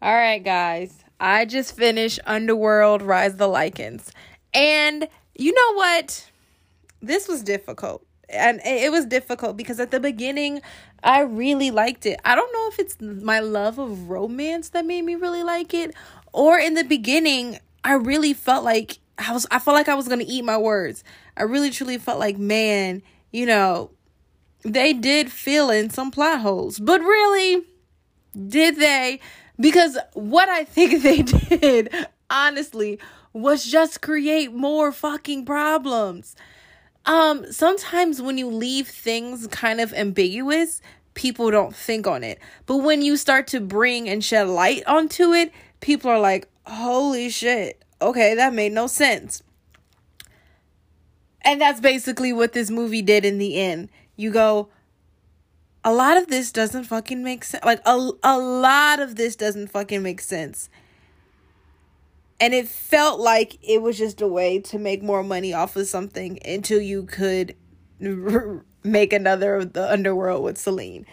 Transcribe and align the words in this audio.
All 0.00 0.14
right, 0.14 0.42
guys. 0.42 1.02
I 1.18 1.44
just 1.44 1.76
finished 1.76 2.20
Underworld 2.24 3.02
Rise 3.02 3.32
of 3.32 3.38
the 3.38 3.48
Lycans. 3.48 4.10
And 4.54 5.08
you 5.34 5.52
know 5.52 5.74
what? 5.74 6.30
This 7.02 7.26
was 7.26 7.42
difficult. 7.42 8.06
And 8.28 8.60
it 8.64 8.92
was 8.92 9.06
difficult 9.06 9.56
because 9.56 9.80
at 9.80 9.90
the 9.90 9.98
beginning, 9.98 10.60
I 11.02 11.22
really 11.22 11.72
liked 11.72 12.06
it. 12.06 12.20
I 12.24 12.36
don't 12.36 12.52
know 12.52 12.68
if 12.68 12.78
it's 12.78 13.00
my 13.00 13.40
love 13.40 13.80
of 13.80 14.08
romance 14.08 14.68
that 14.68 14.86
made 14.86 15.02
me 15.02 15.16
really 15.16 15.42
like 15.42 15.74
it, 15.74 15.94
or 16.32 16.58
in 16.58 16.74
the 16.74 16.84
beginning, 16.84 17.58
I 17.82 17.94
really 17.94 18.34
felt 18.34 18.64
like 18.64 18.98
I 19.16 19.32
was, 19.32 19.46
I 19.50 19.58
felt 19.58 19.74
like 19.74 19.88
I 19.88 19.94
was 19.94 20.06
going 20.06 20.20
to 20.20 20.26
eat 20.26 20.44
my 20.44 20.58
words. 20.58 21.02
I 21.36 21.42
really 21.42 21.70
truly 21.70 21.98
felt 21.98 22.20
like, 22.20 22.38
man, 22.38 23.02
you 23.32 23.46
know, 23.46 23.90
they 24.62 24.92
did 24.92 25.32
fill 25.32 25.70
in 25.70 25.90
some 25.90 26.12
plot 26.12 26.40
holes. 26.40 26.78
But 26.78 27.00
really, 27.00 27.64
did 28.46 28.76
they? 28.76 29.20
Because 29.60 29.98
what 30.14 30.48
I 30.48 30.64
think 30.64 31.02
they 31.02 31.22
did, 31.22 31.92
honestly, 32.30 32.98
was 33.32 33.64
just 33.64 34.00
create 34.00 34.52
more 34.52 34.92
fucking 34.92 35.44
problems. 35.44 36.36
Um, 37.06 37.50
sometimes 37.50 38.20
when 38.20 38.38
you 38.38 38.48
leave 38.48 38.88
things 38.88 39.46
kind 39.46 39.80
of 39.80 39.94
ambiguous, 39.94 40.80
people 41.14 41.50
don't 41.50 41.74
think 41.74 42.06
on 42.06 42.22
it. 42.22 42.38
But 42.66 42.78
when 42.78 43.02
you 43.02 43.16
start 43.16 43.46
to 43.48 43.60
bring 43.60 44.08
and 44.08 44.22
shed 44.22 44.46
light 44.46 44.82
onto 44.86 45.32
it, 45.32 45.52
people 45.80 46.10
are 46.10 46.20
like, 46.20 46.48
holy 46.66 47.30
shit, 47.30 47.82
okay, 48.00 48.34
that 48.34 48.52
made 48.52 48.72
no 48.72 48.86
sense. 48.86 49.42
And 51.42 51.60
that's 51.60 51.80
basically 51.80 52.32
what 52.32 52.52
this 52.52 52.70
movie 52.70 53.02
did 53.02 53.24
in 53.24 53.38
the 53.38 53.56
end. 53.56 53.88
You 54.16 54.30
go, 54.30 54.68
a 55.88 55.92
lot 55.92 56.18
of 56.18 56.26
this 56.26 56.52
doesn't 56.52 56.84
fucking 56.84 57.22
make 57.22 57.42
sense. 57.44 57.64
Like 57.64 57.80
a 57.86 58.10
a 58.22 58.38
lot 58.38 59.00
of 59.00 59.16
this 59.16 59.36
doesn't 59.36 59.68
fucking 59.68 60.02
make 60.02 60.20
sense. 60.20 60.68
And 62.38 62.52
it 62.52 62.68
felt 62.68 63.20
like 63.20 63.56
it 63.62 63.80
was 63.80 63.96
just 63.96 64.20
a 64.20 64.28
way 64.28 64.58
to 64.60 64.78
make 64.78 65.02
more 65.02 65.24
money 65.24 65.54
off 65.54 65.76
of 65.76 65.86
something 65.86 66.38
until 66.44 66.80
you 66.80 67.04
could 67.04 67.56
make 68.84 69.12
another 69.14 69.56
of 69.56 69.72
the 69.72 69.90
underworld 69.90 70.44
with 70.44 70.58
Selene. 70.58 71.06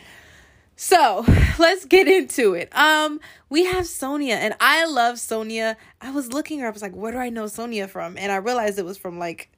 So 0.76 1.26
let's 1.58 1.86
get 1.86 2.10
into 2.10 2.54
it. 2.54 2.76
Um, 2.78 3.22
we 3.50 3.64
have 3.64 3.88
Sonia, 3.88 4.36
and 4.36 4.56
I 4.60 4.86
love 4.86 5.20
Sonia. 5.20 5.78
I 6.02 6.12
was 6.12 6.34
looking 6.34 6.60
her 6.60 6.68
up. 6.68 6.74
I 6.74 6.76
was 6.76 6.82
like, 6.82 6.96
where 6.96 7.14
do 7.14 7.18
I 7.18 7.30
know 7.30 7.48
Sonia 7.48 7.88
from? 7.88 8.18
And 8.18 8.30
I 8.30 8.36
realized 8.36 8.78
it 8.78 8.86
was 8.86 8.98
from 8.98 9.18
like, 9.18 9.50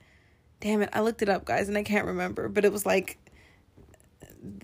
damn 0.59 0.83
it, 0.83 0.89
I 0.93 1.01
looked 1.01 1.23
it 1.23 1.27
up, 1.27 1.43
guys, 1.43 1.67
and 1.69 1.77
I 1.77 1.83
can't 1.83 2.05
remember. 2.05 2.47
But 2.47 2.65
it 2.65 2.71
was 2.71 2.85
like 2.85 3.17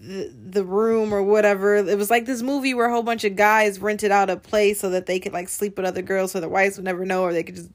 the, 0.02 0.32
the 0.32 0.64
room 0.64 1.14
or 1.14 1.22
whatever. 1.22 1.76
It 1.76 1.98
was 1.98 2.10
like 2.10 2.26
this 2.26 2.42
movie 2.42 2.74
where 2.74 2.88
a 2.88 2.92
whole 2.92 3.04
bunch 3.04 3.24
of 3.24 3.36
guys 3.36 3.80
rented 3.80 4.12
out 4.12 4.30
a 4.30 4.38
place 4.38 4.80
so 4.80 4.90
that 4.90 5.06
they 5.06 5.20
could 5.20 5.34
like 5.34 5.50
sleep 5.50 5.78
with 5.78 5.86
other 5.86 6.02
girls 6.02 6.32
so 6.32 6.40
their 6.40 6.50
wives 6.50 6.78
would 6.78 6.86
never 6.86 7.06
know 7.06 7.24
or 7.24 7.34
they 7.34 7.44
could 7.44 7.56
just 7.56 7.70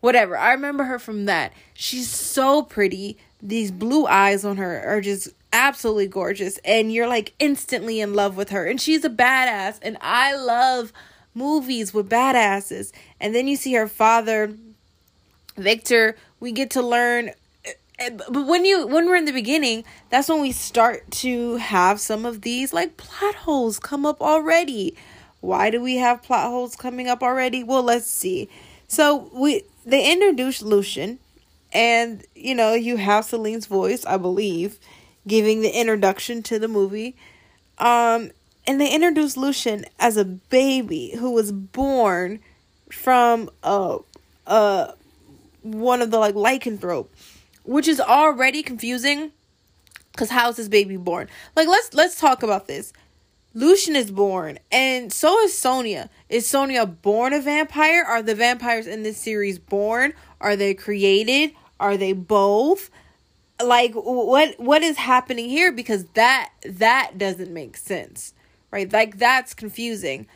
whatever. 0.00 0.36
I 0.36 0.52
remember 0.52 0.84
her 0.84 0.98
from 0.98 1.26
that. 1.26 1.52
She's 1.74 2.08
so 2.08 2.62
pretty. 2.62 3.18
These 3.42 3.70
blue 3.70 4.06
eyes 4.06 4.44
on 4.44 4.56
her 4.56 4.82
are 4.86 5.00
just 5.00 5.28
absolutely 5.52 6.06
gorgeous 6.06 6.58
and 6.64 6.92
you're 6.92 7.08
like 7.08 7.34
instantly 7.38 8.00
in 8.00 8.14
love 8.14 8.36
with 8.36 8.50
her 8.50 8.66
and 8.66 8.80
she's 8.80 9.04
a 9.04 9.10
badass 9.10 9.78
and 9.82 9.98
I 10.00 10.36
love 10.36 10.92
movies 11.34 11.92
with 11.92 12.08
badasses. 12.08 12.92
And 13.20 13.34
then 13.34 13.48
you 13.48 13.56
see 13.56 13.74
her 13.74 13.88
father 13.88 14.54
Victor, 15.56 16.16
we 16.38 16.52
get 16.52 16.70
to 16.70 16.82
learn 16.82 17.32
but 18.00 18.46
when 18.46 18.64
you 18.64 18.86
when 18.86 19.06
we're 19.06 19.16
in 19.16 19.26
the 19.26 19.32
beginning 19.32 19.84
that's 20.08 20.28
when 20.28 20.40
we 20.40 20.52
start 20.52 21.10
to 21.10 21.56
have 21.56 22.00
some 22.00 22.24
of 22.24 22.42
these 22.42 22.72
like 22.72 22.96
plot 22.96 23.34
holes 23.34 23.78
come 23.78 24.06
up 24.06 24.20
already. 24.20 24.96
Why 25.40 25.70
do 25.70 25.80
we 25.80 25.96
have 25.96 26.22
plot 26.22 26.44
holes 26.48 26.76
coming 26.76 27.08
up 27.08 27.22
already? 27.22 27.62
Well 27.62 27.82
let's 27.82 28.06
see. 28.10 28.48
So 28.88 29.30
we 29.32 29.62
they 29.84 30.10
introduced 30.10 30.62
lucian 30.62 31.18
and 31.72 32.24
you 32.34 32.54
know 32.54 32.74
you 32.74 32.96
have 32.96 33.24
selene's 33.24 33.66
voice 33.66 34.04
i 34.04 34.16
believe 34.16 34.78
giving 35.26 35.60
the 35.62 35.70
introduction 35.70 36.42
to 36.44 36.58
the 36.58 36.68
movie. 36.68 37.16
Um 37.78 38.30
and 38.66 38.80
they 38.80 38.92
introduced 38.92 39.36
lucian 39.36 39.84
as 39.98 40.16
a 40.16 40.24
baby 40.24 41.14
who 41.18 41.30
was 41.30 41.52
born 41.52 42.40
from 42.90 43.50
uh 43.62 43.98
uh 44.46 44.92
one 45.62 46.00
of 46.00 46.10
the 46.10 46.18
like 46.18 46.34
lycanthrope 46.34 47.08
which 47.70 47.86
is 47.86 48.00
already 48.00 48.64
confusing 48.64 49.30
because 50.10 50.30
how's 50.30 50.56
this 50.56 50.68
baby 50.68 50.96
born? 50.96 51.28
Like 51.54 51.68
let's 51.68 51.94
let's 51.94 52.18
talk 52.18 52.42
about 52.42 52.66
this. 52.66 52.92
Lucian 53.54 53.94
is 53.94 54.10
born 54.10 54.58
and 54.72 55.12
so 55.12 55.40
is 55.42 55.56
sonia. 55.56 56.10
Is 56.28 56.48
sonia 56.48 56.84
born 56.84 57.32
a 57.32 57.40
vampire? 57.40 58.02
Are 58.02 58.22
the 58.22 58.34
vampires 58.34 58.88
in 58.88 59.04
this 59.04 59.18
series 59.18 59.60
born? 59.60 60.14
Are 60.40 60.56
they 60.56 60.74
created? 60.74 61.52
Are 61.78 61.96
they 61.96 62.12
both? 62.12 62.90
Like 63.62 63.92
what 63.94 64.58
what 64.58 64.82
is 64.82 64.96
happening 64.96 65.48
here? 65.48 65.70
Because 65.70 66.06
that 66.14 66.50
that 66.64 67.18
doesn't 67.18 67.52
make 67.54 67.76
sense 67.76 68.34
right? 68.72 68.92
Like 68.92 69.18
that's 69.18 69.54
confusing 69.54 70.26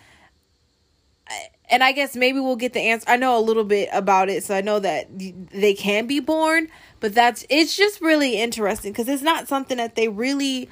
and 1.70 1.82
i 1.82 1.92
guess 1.92 2.16
maybe 2.16 2.40
we'll 2.40 2.56
get 2.56 2.72
the 2.72 2.80
answer 2.80 3.08
i 3.08 3.16
know 3.16 3.38
a 3.38 3.40
little 3.40 3.64
bit 3.64 3.88
about 3.92 4.28
it 4.28 4.44
so 4.44 4.54
i 4.54 4.60
know 4.60 4.78
that 4.78 5.06
they 5.50 5.74
can 5.74 6.06
be 6.06 6.20
born 6.20 6.68
but 7.00 7.14
that's 7.14 7.44
it's 7.48 7.76
just 7.76 8.00
really 8.00 8.36
interesting 8.36 8.92
because 8.92 9.08
it's 9.08 9.22
not 9.22 9.48
something 9.48 9.76
that 9.76 9.94
they 9.94 10.08
really 10.08 10.68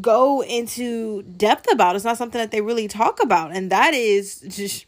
go 0.00 0.42
into 0.42 1.22
depth 1.22 1.70
about. 1.72 1.96
It's 1.96 2.04
not 2.04 2.18
something 2.18 2.40
that 2.40 2.50
they 2.50 2.60
really 2.60 2.88
talk 2.88 3.22
about. 3.22 3.54
And 3.54 3.70
that 3.70 3.94
is 3.94 4.40
just 4.40 4.86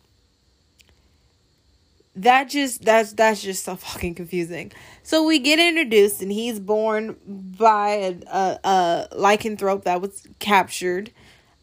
that 2.17 2.49
just 2.49 2.85
that's 2.85 3.13
that's 3.13 3.43
just 3.43 3.65
so 3.65 3.77
fucking 3.77 4.15
confusing. 4.17 4.73
So 5.03 5.25
we 5.25 5.39
get 5.39 5.59
introduced, 5.59 6.21
and 6.21 6.33
he's 6.33 6.59
born 6.59 7.17
by 7.27 7.89
a, 7.91 8.17
a, 8.27 8.59
a 8.65 9.09
lycanthrope 9.13 9.85
that 9.85 10.01
was 10.01 10.27
captured, 10.41 11.13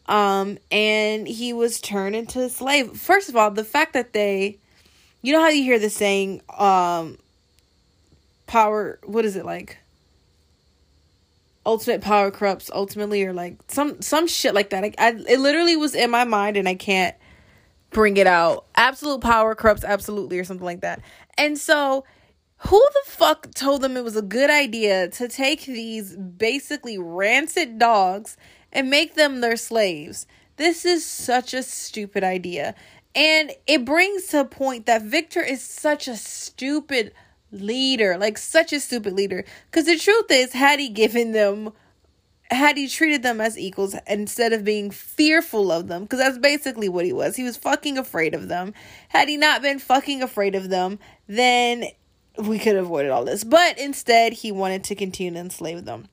um, 0.07 0.57
and 0.71 1.27
he 1.27 1.53
was 1.53 1.81
turned 1.81 2.16
into 2.16 2.41
a 2.41 2.49
slave. 2.49 2.97
First 2.97 3.29
of 3.29 3.35
all, 3.35 3.51
the 3.51 3.63
fact 3.63 3.93
that 3.93 4.13
they, 4.13 4.59
you 5.21 5.33
know 5.33 5.41
how 5.41 5.49
you 5.49 5.63
hear 5.63 5.79
the 5.79 5.89
saying, 5.89 6.41
um, 6.57 7.17
power 8.47 8.99
what 9.03 9.25
is 9.25 9.35
it 9.35 9.45
like? 9.45 9.77
Ultimate 11.66 12.01
power 12.01 12.29
corrupts 12.29 12.69
ultimately 12.73 13.23
or 13.23 13.33
like 13.33 13.57
some 13.67 14.01
some 14.01 14.27
shit 14.27 14.53
like 14.53 14.69
that. 14.69 14.83
I, 14.83 14.93
I 14.99 15.09
it 15.27 15.39
literally 15.39 15.75
was 15.75 15.95
in 15.95 16.11
my 16.11 16.23
mind 16.23 16.57
and 16.57 16.69
i 16.69 16.75
can't 16.75 17.16
bring 17.89 18.17
it 18.17 18.27
out. 18.27 18.66
Absolute 18.75 19.22
power 19.22 19.55
corrupts 19.55 19.83
absolutely 19.83 20.37
or 20.37 20.43
something 20.43 20.66
like 20.66 20.81
that. 20.81 21.01
And 21.37 21.57
so 21.57 22.05
who 22.57 22.77
the 22.77 23.11
fuck 23.11 23.51
told 23.53 23.81
them 23.81 23.97
it 23.97 24.03
was 24.03 24.16
a 24.16 24.22
good 24.22 24.49
idea 24.49 25.09
to 25.09 25.27
take 25.27 25.66
these 25.66 26.16
basically 26.16 26.97
rancid 26.97 27.79
dogs 27.79 28.37
and 28.75 28.89
make 28.89 29.15
them 29.15 29.41
their 29.41 29.57
slaves 29.57 30.27
this 30.57 30.85
is 30.85 31.03
such 31.03 31.53
a 31.53 31.63
stupid 31.63 32.23
idea 32.23 32.75
and 33.15 33.53
it 33.65 33.85
brings 33.85 34.27
to 34.27 34.41
a 34.41 34.45
point 34.45 34.85
that 34.85 35.01
victor 35.01 35.41
is 35.41 35.61
such 35.61 36.07
a 36.09 36.17
stupid 36.17 37.13
leader, 37.51 38.17
like 38.17 38.37
such 38.37 38.73
a 38.73 38.79
stupid 38.79 39.13
leader. 39.13 39.45
Because 39.71 39.85
the 39.85 39.97
truth 39.97 40.29
is, 40.29 40.51
had 40.51 40.79
he 40.79 40.89
given 40.89 41.31
them, 41.31 41.71
had 42.51 42.77
he 42.77 42.89
treated 42.89 43.23
them 43.23 43.39
as 43.39 43.57
equals 43.57 43.95
instead 44.07 44.51
of 44.51 44.65
being 44.65 44.91
fearful 44.91 45.71
of 45.71 45.87
them, 45.87 46.03
because 46.03 46.19
that's 46.19 46.37
basically 46.37 46.89
what 46.89 47.05
he 47.05 47.13
was. 47.13 47.37
He 47.37 47.43
was 47.43 47.55
fucking 47.55 47.97
afraid 47.97 48.33
of 48.33 48.49
them. 48.49 48.73
Had 49.09 49.29
he 49.29 49.37
not 49.37 49.61
been 49.61 49.79
fucking 49.79 50.21
afraid 50.21 50.53
of 50.53 50.69
them, 50.69 50.99
then 51.27 51.85
we 52.37 52.59
could 52.59 52.75
have 52.75 52.85
avoided 52.85 53.11
all 53.11 53.23
this. 53.23 53.45
But 53.45 53.79
instead, 53.79 54.33
he 54.33 54.51
wanted 54.51 54.83
to 54.85 54.95
continue 54.95 55.33
to 55.33 55.39
enslave 55.39 55.85
them. 55.85 56.09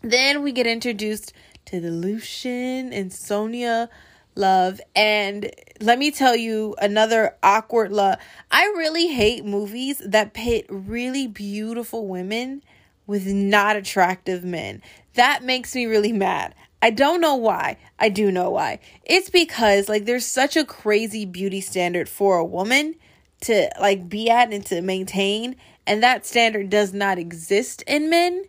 Then 0.00 0.42
we 0.42 0.52
get 0.52 0.66
introduced 0.66 1.32
to 1.68 1.80
the 1.80 1.90
Lucian 1.90 2.92
and 2.92 3.12
Sonia 3.12 3.90
love. 4.34 4.80
And 4.96 5.50
let 5.80 5.98
me 5.98 6.10
tell 6.10 6.34
you 6.34 6.74
another 6.80 7.36
awkward 7.42 7.92
love. 7.92 8.18
I 8.50 8.64
really 8.76 9.08
hate 9.08 9.44
movies 9.44 10.00
that 10.04 10.32
pit 10.32 10.66
really 10.68 11.26
beautiful 11.26 12.06
women 12.06 12.62
with 13.06 13.26
not 13.26 13.76
attractive 13.76 14.44
men. 14.44 14.82
That 15.14 15.42
makes 15.42 15.74
me 15.74 15.86
really 15.86 16.12
mad. 16.12 16.54
I 16.80 16.90
don't 16.90 17.20
know 17.20 17.34
why. 17.34 17.76
I 17.98 18.08
do 18.08 18.30
know 18.30 18.50
why. 18.50 18.78
It's 19.04 19.28
because 19.28 19.88
like 19.88 20.06
there's 20.06 20.26
such 20.26 20.56
a 20.56 20.64
crazy 20.64 21.26
beauty 21.26 21.60
standard 21.60 22.08
for 22.08 22.38
a 22.38 22.44
woman 22.44 22.94
to 23.42 23.68
like 23.80 24.08
be 24.08 24.30
at 24.30 24.52
and 24.52 24.64
to 24.66 24.80
maintain 24.80 25.56
and 25.86 26.02
that 26.02 26.24
standard 26.24 26.70
does 26.70 26.92
not 26.92 27.18
exist 27.18 27.82
in 27.86 28.10
men. 28.10 28.44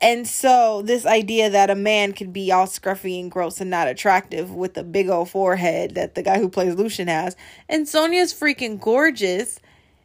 And 0.00 0.28
so, 0.28 0.82
this 0.82 1.04
idea 1.04 1.50
that 1.50 1.70
a 1.70 1.74
man 1.74 2.12
could 2.12 2.32
be 2.32 2.52
all 2.52 2.66
scruffy 2.66 3.20
and 3.20 3.30
gross 3.30 3.60
and 3.60 3.68
not 3.68 3.88
attractive 3.88 4.52
with 4.52 4.74
the 4.74 4.84
big 4.84 5.08
old 5.08 5.30
forehead 5.30 5.96
that 5.96 6.14
the 6.14 6.22
guy 6.22 6.38
who 6.38 6.48
plays 6.48 6.76
Lucian 6.76 7.08
has, 7.08 7.36
and 7.68 7.88
Sonia's 7.88 8.32
freaking 8.32 8.80
gorgeous, 8.80 9.58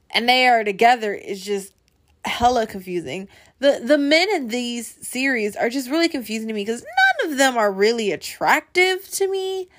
and 0.10 0.28
they 0.28 0.48
are 0.48 0.64
together 0.64 1.14
is 1.14 1.46
just 1.46 1.74
hella 2.26 2.66
confusing. 2.66 3.28
The 3.60 3.82
the 3.84 3.98
men 3.98 4.30
in 4.34 4.48
these 4.48 5.08
series 5.08 5.56
are 5.56 5.70
just 5.70 5.90
really 5.90 6.10
confusing 6.10 6.48
to 6.48 6.54
me 6.54 6.62
because 6.62 6.82
none 6.82 7.32
of 7.32 7.38
them 7.38 7.58
are 7.58 7.72
really 7.72 8.12
attractive 8.12 9.08
to 9.12 9.30
me. 9.30 9.70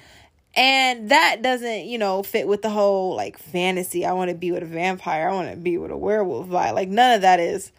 And 0.57 1.09
that 1.11 1.43
doesn't, 1.43 1.87
you 1.87 1.99
know, 1.99 2.23
fit 2.23 2.47
with 2.47 2.63
the 2.63 2.71
whole 2.71 3.17
like 3.17 3.39
fantasy. 3.39 4.07
I 4.07 4.13
want 4.13 4.31
to 4.31 4.37
be 4.37 4.53
with 4.53 4.63
a 4.63 4.67
vampire. 4.67 5.29
I 5.29 5.35
want 5.35 5.51
to 5.51 5.57
be 5.57 5.79
with 5.79 5.91
a 5.91 5.97
werewolf 5.97 6.47
vibe. 6.47 6.75
Like 6.75 6.89
none 6.89 7.15
of 7.15 7.23
that 7.23 7.41
is 7.41 7.73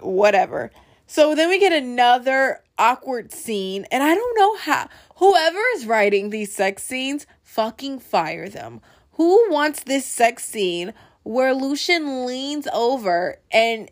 whatever. 0.00 0.70
So 1.06 1.34
then 1.34 1.48
we 1.48 1.58
get 1.58 1.72
another 1.72 2.62
awkward 2.78 3.32
scene, 3.32 3.86
and 3.90 4.02
I 4.02 4.14
don't 4.14 4.38
know 4.38 4.56
how 4.56 4.88
whoever 5.16 5.60
is 5.74 5.86
writing 5.86 6.30
these 6.30 6.54
sex 6.54 6.82
scenes, 6.82 7.26
fucking 7.42 8.00
fire 8.00 8.48
them. 8.48 8.80
Who 9.12 9.50
wants 9.50 9.82
this 9.82 10.06
sex 10.06 10.44
scene 10.44 10.92
where 11.24 11.52
Lucian 11.52 12.24
leans 12.24 12.68
over 12.72 13.38
and 13.50 13.90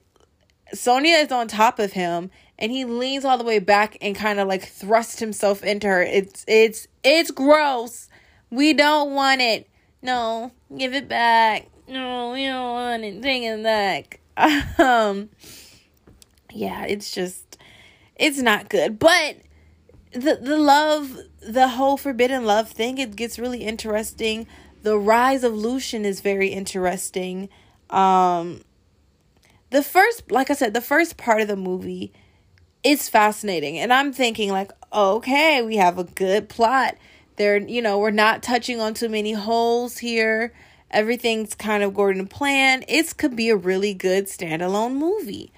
Sonia 0.73 1.17
is 1.17 1.33
on 1.33 1.49
top 1.49 1.79
of 1.79 1.93
him 1.93 2.31
and 2.59 2.73
he 2.73 2.85
leans 2.85 3.25
all 3.25 3.39
the 3.39 3.45
way 3.45 3.59
back 3.59 3.97
and 4.01 4.17
kind 4.17 4.41
of 4.41 4.49
like 4.49 4.65
thrusts 4.65 5.19
himself 5.19 5.63
into 5.63 5.87
her. 5.87 6.03
It's 6.03 6.45
it's 6.49 6.89
it's 7.05 7.31
gross. 7.31 8.09
We 8.51 8.73
don't 8.73 9.13
want 9.15 9.41
it. 9.41 9.69
No, 10.01 10.53
give 10.77 10.95
it 10.95 11.09
back. 11.09 11.69
No, 11.89 12.33
we 12.33 12.47
don't 12.47 12.73
want 12.73 13.05
it. 13.05 13.63
Back. 13.63 14.21
Um 14.79 15.31
yeah, 16.57 16.85
it's 16.85 17.11
just 17.11 17.59
it's 18.17 18.39
not 18.39 18.69
good. 18.69 18.99
But 18.99 19.37
the 20.13 20.39
the 20.41 20.59
love, 20.59 21.19
the 21.41 21.69
whole 21.69 21.97
forbidden 21.97 22.45
love 22.45 22.71
thing, 22.71 22.99
it 22.99 23.17
gets 23.17 23.39
really 23.39 23.63
interesting. 23.63 24.47
The 24.83 24.99
rise 24.99 25.45
of 25.45 25.55
Lucian 25.55 26.05
is 26.05 26.21
very 26.21 26.49
interesting. 26.49 27.49
Um 27.91 28.63
the 29.71 29.83
first 29.83 30.31
like 30.31 30.51
I 30.51 30.55
said, 30.55 30.75
the 30.75 30.81
first 30.81 31.17
part 31.17 31.41
of 31.41 31.49
the 31.49 31.57
movie 31.57 32.13
is 32.83 33.09
fascinating. 33.09 33.79
And 33.79 33.93
I'm 33.93 34.13
thinking 34.13 34.51
like, 34.51 34.71
okay, 34.93 35.63
we 35.63 35.77
have 35.77 35.99
a 35.99 36.05
good 36.05 36.49
plot. 36.49 36.97
There, 37.37 37.59
you 37.59 37.83
know, 37.83 37.99
we're 37.99 38.11
not 38.13 38.43
touching 38.43 38.81
on 38.81 38.95
too 38.95 39.09
many 39.09 39.33
holes 39.33 39.99
here. 39.99 40.55
Everything's 40.91 41.55
kind 41.55 41.83
of 41.83 41.95
to 41.95 42.25
plan. 42.25 42.85
It 42.89 43.17
could 43.17 43.37
be 43.37 43.51
a 43.51 43.57
really 43.57 43.93
good 43.93 44.27
standalone 44.27 44.95
movie. 44.95 45.53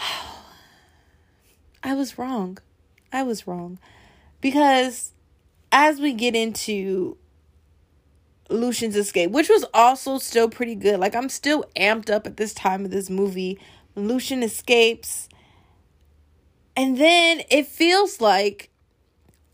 I 1.82 1.94
was 1.94 2.18
wrong. 2.18 2.58
I 3.12 3.22
was 3.22 3.46
wrong. 3.46 3.78
Because 4.40 5.12
as 5.72 6.00
we 6.00 6.12
get 6.12 6.34
into 6.34 7.16
Lucian's 8.50 8.96
escape, 8.96 9.30
which 9.30 9.48
was 9.48 9.64
also 9.72 10.18
still 10.18 10.48
pretty 10.48 10.74
good. 10.74 11.00
Like 11.00 11.14
I'm 11.14 11.28
still 11.28 11.64
amped 11.76 12.10
up 12.10 12.26
at 12.26 12.36
this 12.36 12.52
time 12.52 12.84
of 12.84 12.90
this 12.90 13.08
movie. 13.08 13.58
Lucian 13.94 14.42
escapes. 14.42 15.28
And 16.76 16.98
then 16.98 17.42
it 17.50 17.66
feels 17.66 18.20
like 18.20 18.70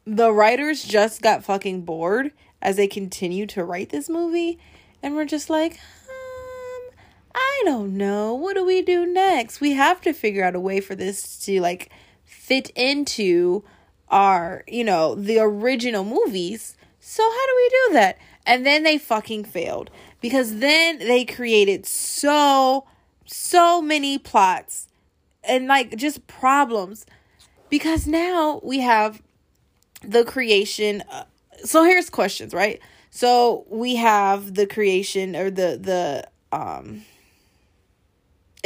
the 0.07 0.33
writers 0.33 0.85
just 0.85 1.23
got 1.23 1.45
fucking 1.45 1.83
bored 1.83 2.33
as 2.63 2.77
they 2.77 2.87
continue 2.87 3.47
to 3.47 3.65
write 3.65 3.91
this 3.91 4.09
movie. 4.09 4.59
And 5.03 5.15
we're 5.15 5.25
just 5.25 5.51
like, 5.51 5.79
I 7.37 7.63
don't 7.67 7.99
know. 7.99 8.35
What 8.35 8.55
do 8.55 8.65
we 8.65 8.81
do 8.81 9.05
next? 9.05 9.61
We 9.61 9.73
have 9.73 10.01
to 10.01 10.15
figure 10.15 10.43
out 10.43 10.55
a 10.55 10.61
way 10.61 10.81
for 10.81 10.95
this 10.95 11.39
to 11.41 11.61
like 11.61 11.91
fit 12.25 12.71
into 12.71 13.63
our, 14.09 14.65
you 14.67 14.83
know, 14.83 15.15
the 15.15 15.39
original 15.39 16.03
movies. 16.03 16.77
So 16.99 17.23
how 17.23 17.47
do 17.47 17.53
we 17.57 17.69
do 17.69 17.93
that? 17.95 18.19
And 18.47 18.65
then 18.65 18.85
they 18.85 18.97
fucking 18.97 19.45
failed 19.45 19.91
because 20.23 20.61
then 20.61 20.99
they 20.99 21.27
created 21.27 21.85
so, 21.85 22.87
so 23.27 23.83
many 23.83 24.17
plots 24.17 24.89
and 25.45 25.67
like 25.67 25.95
just 25.97 26.27
problems 26.27 27.05
because 27.69 28.07
now 28.07 28.61
we 28.65 28.81
have 28.81 29.21
the 30.03 30.25
creation. 30.25 31.03
Uh, 31.11 31.25
so 31.65 31.85
here's 31.85 32.09
questions, 32.09 32.55
right? 32.55 32.81
So 33.11 33.67
we 33.69 33.97
have 33.97 34.55
the 34.55 34.67
creation 34.67 35.37
or 35.37 35.51
the, 35.51 35.79
the, 35.79 36.29
um, 36.57 37.03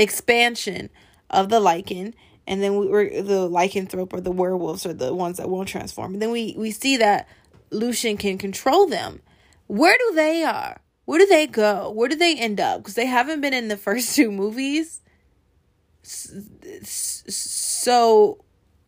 expansion 0.01 0.91
of 1.31 1.49
the 1.49 1.61
lycan 1.61 2.15
and 2.47 2.63
then 2.63 2.77
we 2.77 2.89
were 2.89 3.05
the 3.05 3.49
lycanthrope 3.49 4.13
or 4.13 4.21
the 4.21 4.33
werewolves 4.33 4.87
are 4.87 4.93
the 4.93 5.15
ones 5.15 5.37
that 5.37 5.49
won't 5.49 5.69
transform 5.69 6.15
and 6.15 6.23
then 6.23 6.31
we 6.31 6.55
we 6.57 6.71
see 6.71 6.97
that 6.97 7.29
lucian 7.71 8.17
can 8.17 8.39
control 8.39 8.87
them 8.87 9.21
where 9.71 9.97
do 9.97 10.17
they 10.17 10.43
are? 10.43 10.81
Where 11.05 11.21
do 11.21 11.27
they 11.27 11.47
go? 11.47 11.93
Where 11.93 12.09
do 12.09 12.17
they 12.17 12.37
end 12.37 12.59
up? 12.59 12.81
Because 12.81 12.97
they 12.97 13.07
haven't 13.07 13.41
been 13.41 13.55
in 13.55 13.69
the 13.69 13.77
first 13.77 14.17
two 14.17 14.33
movies. 14.33 15.01
So, 16.03 18.45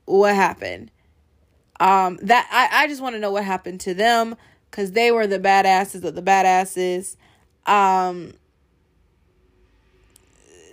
what 0.06 0.34
happened? 0.34 0.90
Um, 1.78 2.18
that 2.22 2.48
I, 2.50 2.82
I 2.82 2.88
just 2.88 3.00
want 3.00 3.14
to 3.14 3.20
know 3.20 3.30
what 3.30 3.44
happened 3.44 3.78
to 3.82 3.94
them 3.94 4.34
because 4.70 4.90
they 4.90 5.12
were 5.12 5.28
the 5.28 5.38
badasses 5.38 6.02
of 6.02 6.16
the 6.16 6.22
badasses. 6.22 7.14
Um, 7.64 8.34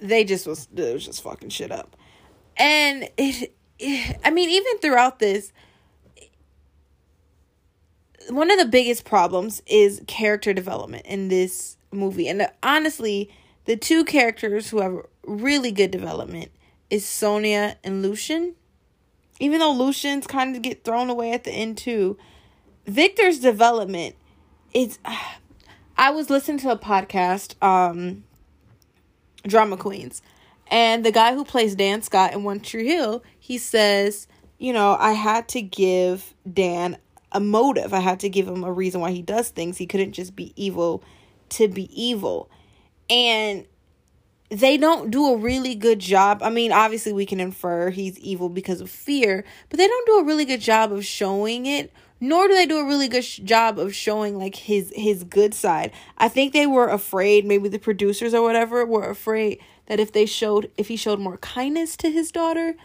they 0.02 0.24
just 0.24 0.48
was 0.48 0.68
it 0.76 0.94
was 0.94 1.06
just 1.06 1.24
fucking 1.24 1.50
shit 1.50 1.72
up, 1.72 1.96
and 2.58 3.10
it, 3.18 3.54
it 3.80 4.18
I 4.24 4.32
mean 4.32 4.50
even 4.50 4.78
throughout 4.80 5.20
this, 5.20 5.52
one 8.30 8.52
of 8.52 8.60
the 8.60 8.66
biggest 8.66 9.06
problems 9.06 9.62
is 9.66 10.02
character 10.08 10.54
development 10.54 11.06
in 11.06 11.28
this 11.30 11.78
movie. 11.92 12.28
And 12.28 12.50
honestly, 12.64 13.30
the 13.66 13.76
two 13.76 14.06
characters 14.06 14.70
who 14.70 14.82
have 14.82 14.98
really 15.26 15.72
good 15.72 15.92
development 15.92 16.52
is 16.90 17.06
Sonia 17.06 17.78
and 17.84 18.02
Lucian. 18.02 18.56
Even 19.40 19.60
though 19.60 19.72
Lucian's 19.74 20.28
kind 20.28 20.56
of 20.56 20.62
get 20.62 20.84
thrown 20.84 21.10
away 21.10 21.32
at 21.32 21.44
the 21.44 21.52
end 21.52 21.78
too, 21.78 22.18
Victor's 22.86 23.40
development 23.40 24.16
is 24.74 25.00
I 25.98 26.12
was 26.12 26.30
listening 26.30 26.60
to 26.60 26.72
a 26.72 26.78
podcast 26.78 27.62
um 27.64 28.24
Drama 29.44 29.78
Queens 29.78 30.22
and 30.70 31.04
the 31.04 31.12
guy 31.12 31.34
who 31.34 31.44
plays 31.44 31.76
Dan 31.76 32.02
Scott 32.02 32.34
in 32.34 32.44
One 32.44 32.60
Tree 32.60 32.88
Hill, 32.88 33.24
he 33.40 33.58
says, 33.58 34.28
you 34.58 34.72
know, 34.72 34.96
I 35.00 35.14
had 35.14 35.48
to 35.50 35.62
give 35.62 36.34
Dan 36.52 36.98
a 37.32 37.40
motive. 37.40 37.94
I 37.94 38.00
had 38.00 38.20
to 38.22 38.30
give 38.30 38.48
him 38.48 38.64
a 38.64 38.72
reason 38.72 39.02
why 39.02 39.12
he 39.12 39.22
does 39.22 39.50
things. 39.50 39.78
He 39.78 39.88
couldn't 39.88 40.14
just 40.14 40.36
be 40.36 40.54
evil 40.56 41.04
to 41.50 41.68
be 41.68 41.90
evil. 42.00 42.50
And 43.10 43.66
they 44.50 44.78
don't 44.78 45.10
do 45.10 45.34
a 45.34 45.38
really 45.38 45.76
good 45.76 46.00
job. 46.00 46.42
I 46.44 46.50
mean, 46.50 46.72
obviously 46.72 47.14
we 47.14 47.26
can 47.26 47.40
infer 47.40 47.90
he's 47.90 48.18
evil 48.20 48.50
because 48.50 48.82
of 48.82 48.90
fear, 48.90 49.44
but 49.70 49.78
they 49.78 49.88
don't 49.88 50.06
do 50.08 50.20
a 50.20 50.24
really 50.24 50.46
good 50.46 50.62
job 50.62 50.92
of 50.92 51.06
showing 51.06 51.66
it. 51.66 51.92
Nor 52.20 52.48
do 52.48 52.54
they 52.54 52.66
do 52.66 52.80
a 52.80 52.86
really 52.86 53.08
good 53.08 53.24
sh- 53.24 53.38
job 53.38 53.80
of 53.80 53.96
showing 53.96 54.38
like 54.38 54.56
his 54.56 54.92
his 54.96 55.24
good 55.24 55.54
side. 55.54 55.92
I 56.18 56.28
think 56.28 56.54
they 56.54 56.68
were 56.68 56.88
afraid, 56.88 57.46
maybe 57.46 57.70
the 57.70 57.80
producers 57.80 58.34
or 58.34 58.42
whatever 58.42 58.86
were 58.86 59.10
afraid 59.10 59.60
that 59.86 60.00
if 60.00 60.12
they 60.12 60.26
showed 60.26 60.70
if 60.78 60.90
he 60.90 60.96
showed 60.96 61.20
more 61.20 61.38
kindness 61.38 61.96
to 61.98 62.12
his 62.12 62.32
daughter, 62.32 62.76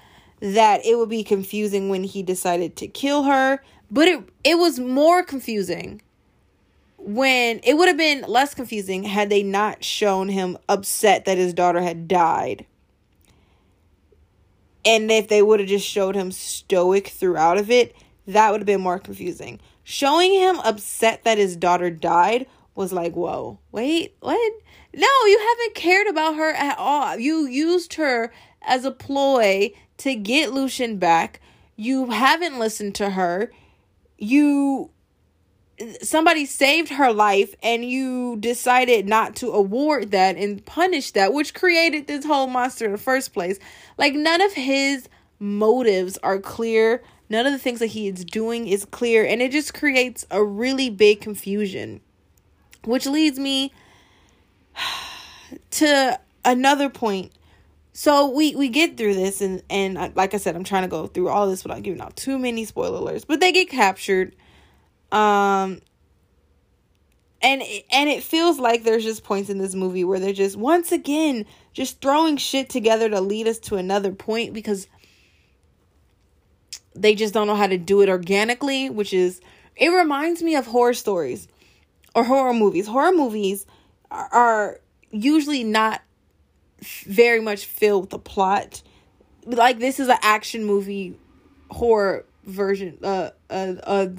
that 0.40 0.84
it 0.84 0.96
would 0.98 1.08
be 1.08 1.24
confusing 1.24 1.88
when 1.88 2.04
he 2.04 2.22
decided 2.22 2.76
to 2.76 2.86
kill 2.86 3.24
her 3.24 3.60
but 3.90 4.08
it 4.08 4.28
it 4.42 4.58
was 4.58 4.80
more 4.80 5.22
confusing 5.22 6.02
when 6.98 7.60
it 7.62 7.74
would 7.74 7.88
have 7.88 7.96
been 7.96 8.24
less 8.26 8.54
confusing 8.54 9.04
had 9.04 9.30
they 9.30 9.42
not 9.42 9.84
shown 9.84 10.28
him 10.28 10.58
upset 10.68 11.24
that 11.26 11.38
his 11.38 11.54
daughter 11.54 11.80
had 11.80 12.08
died. 12.08 12.66
And 14.86 15.10
if 15.10 15.28
they 15.28 15.42
would 15.42 15.60
have 15.60 15.68
just 15.68 15.86
showed 15.86 16.14
him 16.14 16.32
stoic 16.32 17.08
throughout 17.08 17.56
of 17.56 17.70
it, 17.70 17.94
that 18.26 18.50
would 18.50 18.60
have 18.60 18.66
been 18.66 18.80
more 18.80 18.98
confusing. 18.98 19.60
Showing 19.82 20.32
him 20.32 20.58
upset 20.60 21.24
that 21.24 21.38
his 21.38 21.56
daughter 21.56 21.90
died 21.90 22.46
was 22.74 22.92
like, 22.92 23.14
whoa, 23.14 23.58
wait, 23.70 24.16
what? 24.20 24.52
No, 24.94 25.08
you 25.26 25.38
haven't 25.38 25.74
cared 25.74 26.06
about 26.06 26.36
her 26.36 26.52
at 26.52 26.78
all. 26.78 27.18
You 27.18 27.46
used 27.46 27.94
her 27.94 28.32
as 28.62 28.84
a 28.84 28.90
ploy 28.90 29.72
to 29.98 30.14
get 30.14 30.52
Lucian 30.52 30.98
back. 30.98 31.40
You 31.76 32.10
haven't 32.10 32.58
listened 32.58 32.94
to 32.96 33.10
her 33.10 33.50
you 34.18 34.90
somebody 36.02 36.46
saved 36.46 36.88
her 36.90 37.12
life 37.12 37.54
and 37.62 37.84
you 37.84 38.36
decided 38.36 39.08
not 39.08 39.34
to 39.34 39.50
award 39.50 40.12
that 40.12 40.36
and 40.36 40.64
punish 40.64 41.10
that 41.10 41.32
which 41.32 41.52
created 41.52 42.06
this 42.06 42.24
whole 42.24 42.46
monster 42.46 42.84
in 42.84 42.92
the 42.92 42.98
first 42.98 43.32
place 43.32 43.58
like 43.98 44.14
none 44.14 44.40
of 44.40 44.52
his 44.52 45.08
motives 45.40 46.16
are 46.18 46.38
clear 46.38 47.02
none 47.28 47.46
of 47.46 47.52
the 47.52 47.58
things 47.58 47.80
that 47.80 47.88
he 47.88 48.08
is 48.08 48.24
doing 48.24 48.66
is 48.68 48.84
clear 48.84 49.24
and 49.24 49.40
it 49.42 49.52
just 49.52 49.74
creates 49.74 50.26
a 50.30 50.42
really 50.42 50.90
big 50.90 51.20
confusion 51.20 52.00
which 52.84 53.06
leads 53.06 53.38
me 53.38 53.72
to 55.70 56.18
another 56.44 56.88
point 56.88 57.32
so 57.96 58.28
we 58.28 58.56
we 58.56 58.68
get 58.70 58.96
through 58.96 59.14
this 59.14 59.40
and 59.40 59.62
and 59.70 59.94
like 60.16 60.34
I 60.34 60.38
said, 60.38 60.56
I'm 60.56 60.64
trying 60.64 60.82
to 60.82 60.88
go 60.88 61.06
through 61.06 61.28
all 61.28 61.48
this 61.48 61.62
without 61.62 61.84
giving 61.84 62.00
out 62.00 62.16
too 62.16 62.40
many 62.40 62.64
spoiler 62.64 62.98
alerts. 62.98 63.24
But 63.24 63.38
they 63.38 63.52
get 63.52 63.70
captured, 63.70 64.34
um, 65.12 65.80
and 67.40 67.62
and 67.92 68.10
it 68.10 68.24
feels 68.24 68.58
like 68.58 68.82
there's 68.82 69.04
just 69.04 69.22
points 69.22 69.48
in 69.48 69.58
this 69.58 69.76
movie 69.76 70.02
where 70.02 70.18
they're 70.18 70.32
just 70.32 70.56
once 70.56 70.90
again 70.90 71.46
just 71.72 72.00
throwing 72.00 72.36
shit 72.36 72.68
together 72.68 73.08
to 73.08 73.20
lead 73.20 73.46
us 73.46 73.60
to 73.60 73.76
another 73.76 74.10
point 74.10 74.54
because 74.54 74.88
they 76.94 77.14
just 77.14 77.34
don't 77.34 77.46
know 77.46 77.54
how 77.56 77.66
to 77.66 77.78
do 77.78 78.02
it 78.02 78.08
organically, 78.08 78.90
which 78.90 79.12
is 79.12 79.40
It 79.76 79.88
reminds 79.88 80.42
me 80.42 80.54
of 80.54 80.66
horror 80.66 80.94
stories 80.94 81.48
or 82.14 82.24
horror 82.24 82.54
movies. 82.54 82.86
Horror 82.86 83.12
movies 83.12 83.66
are, 84.10 84.28
are 84.32 84.80
usually 85.10 85.64
not 85.64 86.02
very 87.04 87.40
much 87.40 87.64
filled 87.64 88.04
with 88.04 88.12
a 88.12 88.18
plot. 88.18 88.82
Like 89.44 89.78
this 89.78 89.98
is 89.98 90.08
an 90.08 90.18
action 90.22 90.64
movie 90.64 91.18
horror 91.70 92.24
version 92.44 92.98
uh 93.02 93.30
a, 93.50 93.76
a 93.82 94.12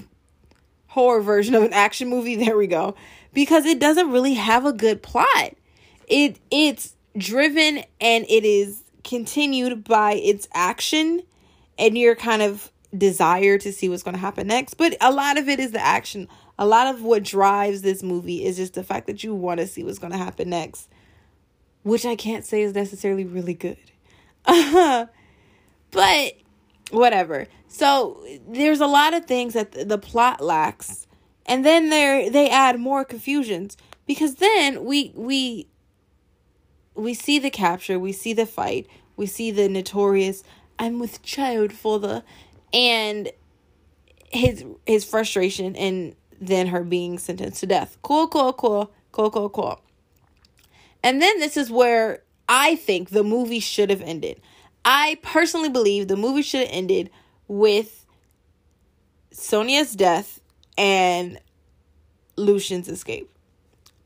horror 0.88 1.22
version 1.22 1.56
of 1.56 1.64
an 1.64 1.74
action 1.74 2.10
movie. 2.10 2.36
There 2.46 2.58
we 2.58 2.68
go. 2.68 2.96
Because 3.34 3.66
it 3.66 3.80
doesn't 3.80 4.12
really 4.12 4.36
have 4.36 4.66
a 4.66 4.74
good 4.74 5.02
plot. 5.02 5.56
It 6.08 6.40
it's 6.52 6.96
driven 7.18 7.84
and 8.02 8.26
it 8.28 8.44
is 8.44 8.84
continued 9.04 9.84
by 9.84 10.14
its 10.16 10.48
action 10.54 11.24
and 11.78 11.98
your 11.98 12.16
kind 12.16 12.42
of 12.42 12.72
desire 12.98 13.58
to 13.58 13.72
see 13.72 13.90
what's 13.90 14.04
going 14.04 14.16
to 14.16 14.20
happen 14.22 14.48
next. 14.48 14.76
But 14.76 14.96
a 15.02 15.12
lot 15.12 15.38
of 15.38 15.50
it 15.50 15.60
is 15.60 15.72
the 15.72 15.86
action. 15.86 16.28
A 16.58 16.66
lot 16.66 16.94
of 16.94 17.02
what 17.02 17.24
drives 17.24 17.82
this 17.82 18.02
movie 18.02 18.46
is 18.46 18.58
just 18.58 18.74
the 18.74 18.84
fact 18.84 19.08
that 19.08 19.24
you 19.24 19.34
want 19.36 19.60
to 19.60 19.68
see 19.68 19.84
what's 19.84 20.00
going 20.00 20.14
to 20.14 20.18
happen 20.18 20.50
next, 20.50 20.90
which 21.84 22.06
I 22.06 22.16
can't 22.16 22.46
say 22.46 22.62
is 22.62 22.74
necessarily 22.74 23.26
really 23.26 23.54
good. 23.54 23.78
but 25.92 26.34
whatever. 26.92 27.48
So 27.68 28.26
there's 28.48 28.80
a 28.80 28.88
lot 28.88 29.14
of 29.14 29.26
things 29.26 29.54
that 29.54 29.90
the 29.90 29.98
plot 29.98 30.42
lacks. 30.42 31.08
And 31.46 31.66
then 31.66 31.90
there 31.90 32.30
they 32.30 32.50
add 32.50 32.80
more 32.80 33.06
confusions 33.06 33.78
because 34.08 34.36
then 34.36 34.84
we 34.86 35.12
we 35.16 35.68
we 36.96 37.14
see 37.14 37.38
the 37.40 37.50
capture, 37.50 38.00
we 38.00 38.12
see 38.12 38.34
the 38.34 38.46
fight, 38.46 38.88
we 39.16 39.26
see 39.26 39.52
the 39.52 39.68
notorious 39.70 40.44
I'm 40.78 41.00
with 41.00 41.22
child 41.22 41.74
father 41.74 42.24
and 42.74 43.32
his 44.30 44.66
his 44.86 45.06
frustration 45.06 45.76
and 45.76 46.16
then 46.40 46.68
her 46.68 46.84
being 46.84 47.18
sentenced 47.18 47.62
to 47.62 47.66
death. 47.66 47.98
Cool, 48.02 48.28
cool, 48.28 48.54
cool, 48.54 48.92
cool, 49.12 49.32
cool, 49.32 49.50
cool. 49.50 49.82
And 51.04 51.22
then 51.22 51.40
this 51.40 51.56
is 51.56 51.72
where 51.72 52.24
I 52.50 52.76
think 52.76 53.10
the 53.10 53.24
movie 53.24 53.60
should 53.60 53.90
have 53.90 54.02
ended. 54.02 54.42
I 54.84 55.18
personally 55.24 55.70
believe 55.70 56.08
the 56.08 56.18
movie 56.18 56.42
should 56.42 56.62
have 56.62 56.76
ended 56.76 57.10
with 57.48 58.06
Sonia's 59.32 59.96
death 59.96 60.40
and 60.78 61.40
Lucian's 62.36 62.88
escape. 62.88 63.30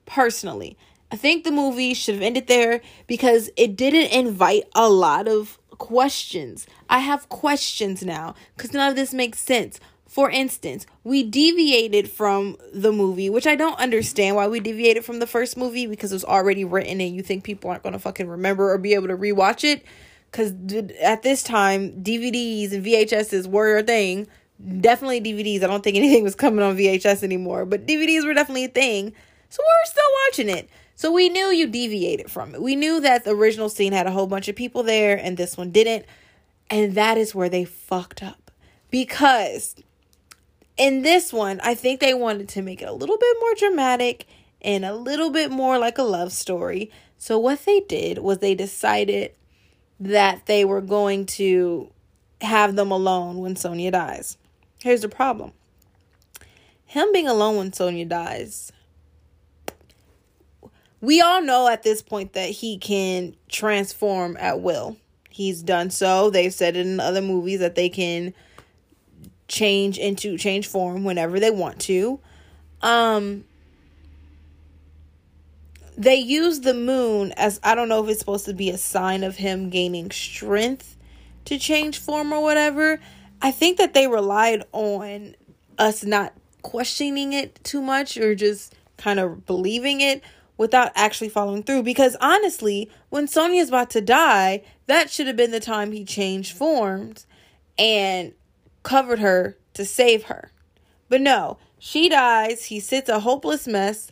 Personally, 0.06 0.78
I 1.12 1.16
think 1.16 1.44
the 1.44 1.52
movie 1.52 1.94
should 1.94 2.16
have 2.16 2.24
ended 2.24 2.48
there 2.48 2.82
because 3.08 3.50
it 3.58 3.76
didn't 3.76 4.12
invite 4.12 4.64
a 4.76 4.90
lot 4.90 5.28
of 5.28 5.59
questions. 5.80 6.68
I 6.90 7.00
have 7.00 7.28
questions 7.30 8.04
now 8.04 8.36
because 8.56 8.74
none 8.74 8.90
of 8.92 8.96
this 8.96 9.14
makes 9.14 9.40
sense. 9.40 9.80
For 10.08 10.30
instance, 10.30 10.86
we 11.04 11.24
deviated 11.24 12.10
from 12.10 12.58
the 12.74 12.92
movie, 12.92 13.30
which 13.30 13.46
I 13.46 13.56
don't 13.56 13.80
understand 13.80 14.36
why 14.36 14.48
we 14.48 14.60
deviated 14.60 15.06
from 15.06 15.20
the 15.20 15.28
first 15.28 15.56
movie 15.56 15.86
because 15.88 16.12
it 16.12 16.16
was 16.16 16.26
already 16.26 16.66
written 16.66 17.00
and 17.00 17.16
you 17.16 17.22
think 17.22 17.44
people 17.44 17.70
aren't 17.70 17.84
going 17.84 17.94
to 17.94 18.00
fucking 18.00 18.28
remember 18.28 18.72
or 18.72 18.78
be 18.78 18.96
able 18.96 19.08
to 19.08 19.18
rewatch 19.18 19.64
it. 19.64 19.84
Because 20.32 20.54
at 21.02 21.24
this 21.24 21.44
time, 21.44 22.04
DVDs 22.04 22.72
and 22.72 22.86
VHSs 22.86 23.48
were 23.48 23.78
a 23.78 23.84
thing. 23.84 24.28
Definitely 24.82 25.22
DVDs. 25.22 25.64
I 25.64 25.68
don't 25.68 25.84
think 25.84 25.96
anything 25.96 26.24
was 26.24 26.36
coming 26.36 26.64
on 26.64 26.76
VHS 26.76 27.24
anymore, 27.24 27.66
but 27.66 27.86
DVDs 27.88 28.26
were 28.26 28.34
definitely 28.34 28.66
a 28.66 28.70
thing. 28.70 29.14
So 29.50 29.64
we 29.64 29.68
were 29.68 29.86
still 29.86 30.04
watching 30.28 30.50
it. 30.50 30.70
So 31.00 31.14
we 31.14 31.30
knew 31.30 31.50
you 31.50 31.66
deviated 31.66 32.30
from 32.30 32.54
it. 32.54 32.62
We 32.62 32.76
knew 32.76 33.00
that 33.00 33.24
the 33.24 33.32
original 33.32 33.70
scene 33.70 33.94
had 33.94 34.06
a 34.06 34.12
whole 34.12 34.28
bunch 34.28 34.50
of 34.50 34.58
people 34.58 34.84
there 34.84 35.18
and 35.18 35.38
this 35.38 35.56
one 35.56 35.72
didn't. 35.72 36.06
And 36.70 36.94
that 36.96 37.18
is 37.18 37.34
where 37.34 37.48
they 37.48 37.64
fucked 37.64 38.22
up. 38.22 38.52
Because 38.92 39.78
in 40.76 41.04
this 41.04 41.32
one, 41.32 41.62
I 41.64 41.74
think 41.74 42.02
they 42.02 42.14
wanted 42.14 42.50
to 42.50 42.62
make 42.62 42.82
it 42.82 42.90
a 42.90 42.92
little 42.92 43.18
bit 43.18 43.38
more 43.40 43.56
dramatic 43.56 44.26
and 44.62 44.84
a 44.84 44.94
little 44.94 45.30
bit 45.30 45.52
more 45.52 45.78
like 45.78 45.98
a 45.98 46.04
love 46.04 46.34
story. 46.34 46.92
So 47.18 47.40
what 47.40 47.64
they 47.64 47.80
did 47.80 48.18
was 48.18 48.40
they 48.40 48.54
decided 48.54 49.32
that 50.02 50.48
they 50.48 50.66
were 50.66 50.82
going 50.82 51.28
to 51.28 51.90
have 52.42 52.76
them 52.76 52.92
alone 52.92 53.38
when 53.38 53.56
Sonia 53.56 53.92
dies. 53.92 54.38
Here's 54.84 55.04
the 55.04 55.08
problem. 55.08 55.54
Him 56.88 57.14
being 57.14 57.30
alone 57.30 57.56
when 57.56 57.72
Sonia 57.72 58.04
dies 58.04 58.74
we 61.02 61.22
all 61.22 61.42
know 61.42 61.68
at 61.68 61.84
this 61.84 62.02
point 62.02 62.34
that 62.34 62.50
he 62.50 62.78
can 62.78 63.36
transform 63.48 64.38
at 64.38 64.62
will. 64.62 64.98
He's 65.30 65.62
done 65.64 65.90
so. 65.90 66.30
They've 66.30 66.54
said 66.54 66.76
it 66.76 66.86
in 66.86 67.00
other 67.00 67.22
movies 67.22 67.60
that 67.60 67.76
they 67.76 67.90
can 67.90 68.34
change 69.48 69.98
into 69.98 70.38
change 70.38 70.68
form 70.68 71.04
whenever 71.04 71.40
they 71.40 71.52
want 71.52 71.80
to. 71.82 72.20
Um 72.82 73.46
they 75.98 76.16
use 76.16 76.62
the 76.62 76.74
moon 76.74 77.34
as 77.34 77.60
I 77.62 77.76
don't 77.76 77.90
know 77.90 78.02
if 78.04 78.10
it's 78.10 78.20
supposed 78.20 78.46
to 78.46 78.54
be 78.54 78.70
a 78.70 78.78
sign 78.78 79.24
of 79.24 79.36
him 79.36 79.70
gaining 79.70 80.12
strength 80.12 80.96
to 81.46 81.58
change 81.58 82.00
form 82.00 82.32
or 82.32 82.42
whatever. 82.42 83.02
I 83.42 83.52
think 83.52 83.78
that 83.78 83.94
they 83.94 84.08
relied 84.08 84.64
on 84.72 85.36
us 85.78 86.04
not 86.04 86.34
questioning 86.62 87.34
it 87.34 87.62
too 87.64 87.82
much 87.82 88.18
or 88.18 88.36
just 88.36 88.76
kind 88.98 89.20
of 89.20 89.46
believing 89.46 90.02
it 90.02 90.24
without 90.60 90.92
actually 90.94 91.30
following 91.30 91.64
through. 91.64 91.82
Because 91.82 92.16
honestly, 92.20 92.92
when 93.08 93.28
Sonia's 93.28 93.70
about 93.70 93.90
to 93.92 94.02
die, 94.02 94.62
that 94.86 95.10
should 95.10 95.26
have 95.26 95.38
been 95.38 95.52
the 95.52 95.60
time 95.62 95.94
he 95.94 96.04
changed 96.04 96.56
forms 96.56 97.26
and 97.80 98.34
covered 98.84 99.20
her 99.20 99.58
to 99.74 99.86
save 99.86 100.26
her. 100.26 100.52
But 101.08 101.22
no, 101.22 101.58
she 101.80 102.10
dies, 102.10 102.66
he 102.66 102.82
sits 102.82 103.10
a 103.10 103.22
hopeless 103.22 103.68
mess, 103.68 104.12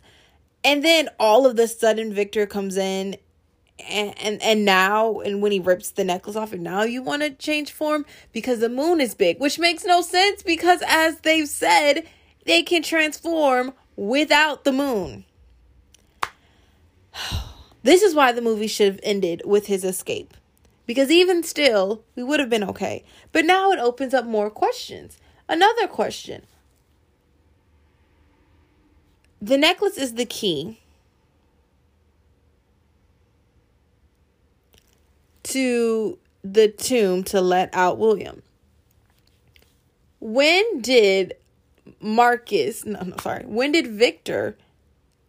and 0.64 0.82
then 0.82 1.10
all 1.20 1.46
of 1.46 1.56
the 1.56 1.68
sudden 1.68 2.14
Victor 2.14 2.46
comes 2.46 2.78
in 2.78 3.16
and, 3.88 4.18
and 4.18 4.42
and 4.42 4.64
now 4.64 5.20
and 5.20 5.40
when 5.40 5.52
he 5.52 5.60
rips 5.60 5.90
the 5.92 6.02
necklace 6.02 6.34
off 6.34 6.52
and 6.52 6.64
now 6.64 6.82
you 6.82 7.00
want 7.00 7.22
to 7.22 7.30
change 7.30 7.70
form 7.70 8.04
because 8.32 8.58
the 8.58 8.68
moon 8.68 9.00
is 9.00 9.14
big 9.14 9.38
which 9.38 9.56
makes 9.56 9.84
no 9.84 10.02
sense 10.02 10.42
because 10.42 10.82
as 10.88 11.20
they've 11.20 11.48
said 11.48 12.02
they 12.44 12.64
can 12.64 12.82
transform 12.82 13.72
without 13.94 14.64
the 14.64 14.72
moon 14.72 15.24
this 17.82 18.02
is 18.02 18.14
why 18.14 18.32
the 18.32 18.42
movie 18.42 18.66
should 18.66 18.86
have 18.86 19.00
ended 19.02 19.42
with 19.44 19.66
his 19.66 19.84
escape. 19.84 20.34
Because 20.86 21.10
even 21.10 21.42
still, 21.42 22.02
we 22.16 22.22
would 22.22 22.40
have 22.40 22.48
been 22.48 22.64
okay. 22.64 23.04
But 23.32 23.44
now 23.44 23.70
it 23.72 23.78
opens 23.78 24.14
up 24.14 24.24
more 24.24 24.50
questions. 24.50 25.18
Another 25.48 25.86
question 25.86 26.42
The 29.40 29.58
necklace 29.58 29.96
is 29.96 30.14
the 30.14 30.24
key 30.24 30.80
to 35.44 36.18
the 36.42 36.68
tomb 36.68 37.24
to 37.24 37.40
let 37.40 37.70
out 37.72 37.98
William. 37.98 38.42
When 40.20 40.80
did 40.80 41.34
Marcus, 42.00 42.84
no, 42.84 43.00
no, 43.00 43.16
sorry, 43.18 43.44
when 43.46 43.72
did 43.72 43.86
Victor 43.86 44.56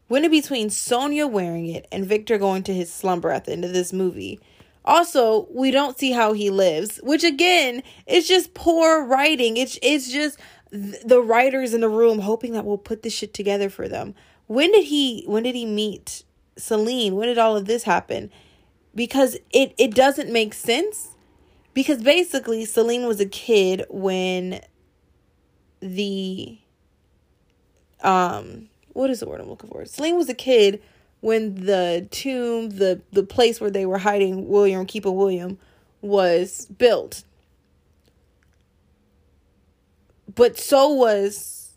when 0.09 0.25
in 0.25 0.31
between 0.31 0.69
Sonia 0.69 1.27
wearing 1.27 1.67
it 1.67 1.87
and 1.91 2.05
Victor 2.05 2.37
going 2.37 2.63
to 2.63 2.73
his 2.73 2.91
slumber 2.91 3.29
at 3.31 3.45
the 3.45 3.53
end 3.53 3.63
of 3.63 3.71
this 3.71 3.93
movie. 3.93 4.39
Also, 4.83 5.47
we 5.51 5.71
don't 5.71 5.99
see 5.99 6.11
how 6.11 6.33
he 6.33 6.49
lives, 6.49 6.99
which 7.03 7.23
again 7.23 7.83
is 8.07 8.27
just 8.27 8.53
poor 8.53 9.05
writing. 9.05 9.55
It's 9.55 9.77
it's 9.81 10.11
just 10.11 10.39
the 10.71 11.21
writers 11.21 11.73
in 11.73 11.81
the 11.81 11.89
room 11.89 12.19
hoping 12.19 12.53
that 12.53 12.65
we'll 12.65 12.77
put 12.77 13.03
this 13.03 13.13
shit 13.13 13.33
together 13.33 13.69
for 13.69 13.87
them. 13.87 14.15
When 14.47 14.71
did 14.71 14.85
he 14.85 15.23
when 15.27 15.43
did 15.43 15.55
he 15.55 15.65
meet 15.65 16.23
Selene? 16.57 17.15
When 17.15 17.27
did 17.27 17.37
all 17.37 17.55
of 17.55 17.65
this 17.65 17.83
happen? 17.83 18.31
Because 18.95 19.37
it 19.51 19.75
it 19.77 19.93
doesn't 19.93 20.31
make 20.31 20.55
sense. 20.55 21.09
Because 21.75 22.01
basically 22.01 22.65
Selene 22.65 23.05
was 23.05 23.19
a 23.19 23.27
kid 23.27 23.85
when 23.89 24.61
the 25.81 26.57
um 28.01 28.69
what 28.99 29.09
is 29.09 29.21
the 29.21 29.27
word 29.27 29.39
I'm 29.39 29.49
looking 29.49 29.69
for? 29.69 29.85
Selene 29.85 30.17
was 30.17 30.27
a 30.27 30.33
kid 30.33 30.81
when 31.21 31.55
the 31.65 32.07
tomb, 32.11 32.69
the 32.69 33.01
the 33.11 33.23
place 33.23 33.61
where 33.61 33.71
they 33.71 33.85
were 33.85 33.97
hiding 33.97 34.49
William, 34.49 34.85
keeping 34.85 35.15
William, 35.15 35.57
was 36.01 36.65
built. 36.65 37.23
But 40.35 40.57
so 40.57 40.89
was 40.89 41.71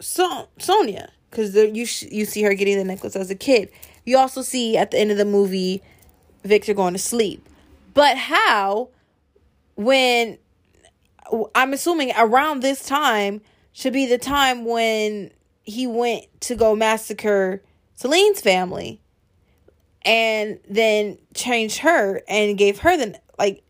so- 0.00 0.48
Sonia, 0.58 1.10
because 1.30 1.54
you 1.54 1.86
sh- 1.86 2.04
you 2.10 2.24
see 2.24 2.42
her 2.42 2.54
getting 2.54 2.78
the 2.78 2.84
necklace 2.84 3.16
as 3.16 3.30
a 3.30 3.34
kid. 3.34 3.68
You 4.04 4.18
also 4.18 4.42
see 4.42 4.76
at 4.76 4.90
the 4.92 4.98
end 4.98 5.10
of 5.10 5.16
the 5.16 5.24
movie 5.24 5.82
Victor 6.44 6.74
going 6.74 6.92
to 6.94 6.98
sleep. 7.00 7.48
But 7.94 8.16
how, 8.16 8.90
when 9.76 10.38
I'm 11.54 11.72
assuming 11.72 12.12
around 12.16 12.60
this 12.62 12.86
time 12.86 13.40
should 13.72 13.92
be 13.92 14.06
the 14.06 14.18
time 14.18 14.64
when 14.64 15.30
he 15.64 15.86
went 15.86 16.24
to 16.40 16.54
go 16.54 16.76
massacre 16.76 17.62
Selene's 17.94 18.40
family 18.40 19.00
and 20.02 20.58
then 20.68 21.18
changed 21.34 21.78
her 21.78 22.22
and 22.28 22.58
gave 22.58 22.80
her 22.80 22.96
the 22.96 23.18
like 23.38 23.62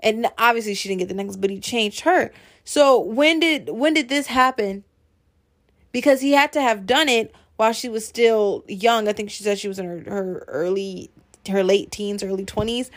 and 0.00 0.26
obviously 0.38 0.74
she 0.74 0.88
didn't 0.88 1.00
get 1.00 1.08
the 1.08 1.14
necklace 1.14 1.36
but 1.36 1.50
he 1.50 1.60
changed 1.60 2.00
her 2.00 2.30
so 2.64 2.98
when 2.98 3.40
did 3.40 3.68
when 3.68 3.94
did 3.94 4.08
this 4.08 4.26
happen 4.28 4.84
because 5.92 6.20
he 6.20 6.32
had 6.32 6.52
to 6.54 6.60
have 6.60 6.86
done 6.86 7.08
it 7.08 7.34
while 7.56 7.72
she 7.72 7.88
was 7.88 8.04
still 8.06 8.64
young. 8.66 9.06
I 9.06 9.12
think 9.12 9.30
she 9.30 9.44
said 9.44 9.58
she 9.58 9.68
was 9.68 9.78
in 9.78 9.86
her, 9.86 10.10
her 10.10 10.44
early, 10.48 11.10
her 11.48 11.62
late 11.62 11.92
teens, 11.92 12.22
early 12.24 12.44
20s. 12.44 12.90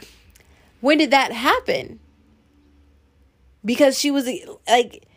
When 0.82 0.98
did 0.98 1.12
that 1.12 1.32
happen? 1.32 2.00
Because 3.64 4.00
she 4.00 4.12
was 4.12 4.28
like, 4.68 5.08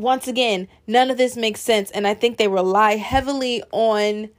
once 0.00 0.26
again, 0.26 0.68
none 0.86 1.10
of 1.10 1.16
this 1.18 1.36
makes 1.36 1.60
sense. 1.60 1.90
And 1.90 2.06
I 2.06 2.14
think 2.14 2.36
they 2.36 2.48
rely 2.48 2.96
heavily 2.96 3.62
on 3.72 4.30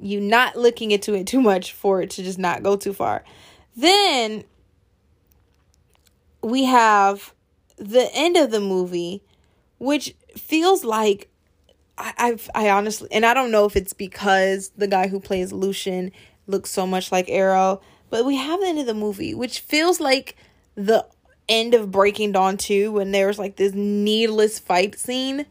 you 0.00 0.20
not 0.20 0.56
looking 0.56 0.90
into 0.90 1.14
it 1.14 1.26
too 1.26 1.40
much 1.40 1.72
for 1.72 2.00
it 2.00 2.10
to 2.10 2.22
just 2.22 2.38
not 2.38 2.62
go 2.62 2.76
too 2.76 2.92
far. 2.92 3.24
Then 3.76 4.44
we 6.42 6.64
have 6.64 7.34
the 7.76 8.08
end 8.14 8.36
of 8.36 8.50
the 8.50 8.60
movie, 8.60 9.22
which 9.78 10.14
feels 10.36 10.84
like 10.84 11.28
I, 11.98 12.14
I've 12.16 12.50
I 12.54 12.70
honestly 12.70 13.08
and 13.12 13.26
I 13.26 13.34
don't 13.34 13.50
know 13.50 13.66
if 13.66 13.76
it's 13.76 13.92
because 13.92 14.70
the 14.76 14.86
guy 14.86 15.08
who 15.08 15.20
plays 15.20 15.52
Lucian 15.52 16.12
looks 16.46 16.70
so 16.70 16.86
much 16.86 17.12
like 17.12 17.26
Aro, 17.26 17.80
but 18.08 18.24
we 18.24 18.36
have 18.36 18.60
the 18.60 18.66
end 18.66 18.78
of 18.78 18.86
the 18.86 18.94
movie, 18.94 19.34
which 19.34 19.60
feels 19.60 20.00
like 20.00 20.36
the 20.74 21.06
end 21.50 21.74
of 21.74 21.90
Breaking 21.90 22.32
Dawn 22.32 22.56
2 22.56 22.92
when 22.92 23.10
there's 23.10 23.38
like 23.38 23.56
this 23.56 23.74
needless 23.74 24.58
fight 24.58 24.98
scene 24.98 25.44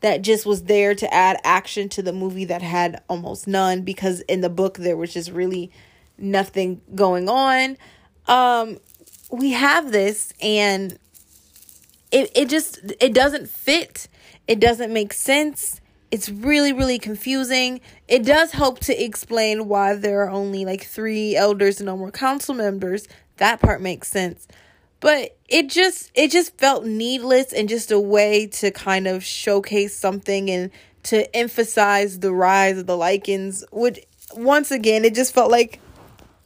that 0.00 0.22
just 0.22 0.46
was 0.46 0.62
there 0.62 0.94
to 0.94 1.12
add 1.12 1.38
action 1.44 1.88
to 1.90 2.02
the 2.02 2.12
movie 2.12 2.46
that 2.46 2.62
had 2.62 3.02
almost 3.08 3.46
none 3.46 3.82
because 3.82 4.20
in 4.22 4.40
the 4.40 4.48
book 4.48 4.78
there 4.78 4.96
was 4.96 5.12
just 5.12 5.30
really 5.30 5.70
nothing 6.16 6.80
going 6.94 7.28
on. 7.28 7.76
Um 8.26 8.78
we 9.30 9.50
have 9.50 9.92
this 9.92 10.32
and 10.40 10.98
it 12.10 12.30
it 12.34 12.48
just 12.48 12.78
it 13.00 13.12
doesn't 13.12 13.48
fit. 13.48 14.08
It 14.46 14.60
doesn't 14.60 14.92
make 14.92 15.12
sense. 15.12 15.80
It's 16.10 16.28
really 16.28 16.72
really 16.72 16.98
confusing. 16.98 17.80
It 18.06 18.24
does 18.24 18.52
help 18.52 18.78
to 18.80 19.04
explain 19.04 19.68
why 19.68 19.96
there 19.96 20.22
are 20.22 20.30
only 20.30 20.64
like 20.64 20.84
3 20.84 21.36
elders 21.36 21.80
and 21.80 21.86
no 21.86 21.96
more 21.96 22.12
council 22.12 22.54
members. 22.54 23.08
That 23.36 23.60
part 23.60 23.82
makes 23.82 24.08
sense. 24.08 24.46
But 25.00 25.36
it 25.48 25.68
just 25.68 26.10
it 26.14 26.30
just 26.30 26.56
felt 26.58 26.84
needless 26.84 27.52
and 27.52 27.68
just 27.68 27.90
a 27.90 27.98
way 27.98 28.46
to 28.46 28.70
kind 28.70 29.06
of 29.06 29.24
showcase 29.24 29.96
something 29.96 30.50
and 30.50 30.70
to 31.04 31.34
emphasize 31.34 32.20
the 32.20 32.32
rise 32.32 32.78
of 32.78 32.86
the 32.86 32.96
Lycans. 32.96 33.64
Which 33.72 34.00
once 34.34 34.70
again, 34.70 35.04
it 35.04 35.14
just 35.14 35.34
felt 35.34 35.50
like 35.50 35.80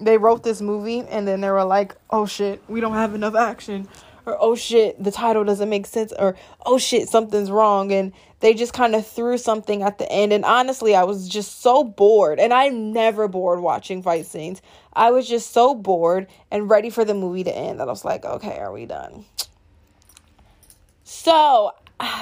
they 0.00 0.18
wrote 0.18 0.42
this 0.44 0.60
movie 0.60 1.00
and 1.00 1.26
then 1.26 1.40
they 1.40 1.50
were 1.50 1.64
like, 1.64 1.96
"Oh 2.10 2.26
shit, 2.26 2.62
we 2.68 2.80
don't 2.80 2.94
have 2.94 3.14
enough 3.14 3.34
action." 3.34 3.88
Or 4.26 4.36
oh 4.40 4.54
shit, 4.54 5.02
the 5.02 5.10
title 5.10 5.44
doesn't 5.44 5.68
make 5.68 5.86
sense 5.86 6.12
or 6.18 6.36
oh 6.64 6.78
shit, 6.78 7.08
something's 7.08 7.50
wrong 7.50 7.92
and 7.92 8.12
they 8.40 8.54
just 8.54 8.72
kind 8.72 8.94
of 8.94 9.06
threw 9.06 9.36
something 9.36 9.82
at 9.82 9.98
the 9.98 10.10
end 10.10 10.32
and 10.32 10.44
honestly, 10.44 10.94
I 10.94 11.04
was 11.04 11.28
just 11.28 11.60
so 11.60 11.84
bored 11.84 12.38
and 12.38 12.52
I'm 12.52 12.92
never 12.92 13.28
bored 13.28 13.60
watching 13.60 14.02
fight 14.02 14.26
scenes. 14.26 14.62
I 14.94 15.10
was 15.10 15.28
just 15.28 15.52
so 15.52 15.74
bored 15.74 16.26
and 16.50 16.70
ready 16.70 16.90
for 16.90 17.04
the 17.04 17.14
movie 17.14 17.44
to 17.44 17.54
end 17.54 17.80
that 17.80 17.88
I 17.88 17.90
was 17.90 18.04
like, 18.04 18.24
"Okay, 18.24 18.58
are 18.58 18.72
we 18.72 18.86
done?" 18.86 19.24
So, 21.04 21.72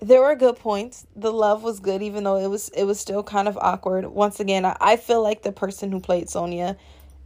there 0.00 0.22
were 0.22 0.34
good 0.34 0.56
points. 0.56 1.06
The 1.14 1.32
love 1.32 1.62
was 1.62 1.80
good, 1.80 2.02
even 2.02 2.24
though 2.24 2.36
it 2.36 2.48
was 2.48 2.68
it 2.70 2.84
was 2.84 2.98
still 2.98 3.22
kind 3.22 3.46
of 3.46 3.58
awkward. 3.58 4.06
Once 4.06 4.40
again, 4.40 4.64
I, 4.64 4.76
I 4.80 4.96
feel 4.96 5.22
like 5.22 5.42
the 5.42 5.52
person 5.52 5.92
who 5.92 6.00
played 6.00 6.28
Sonya 6.28 6.76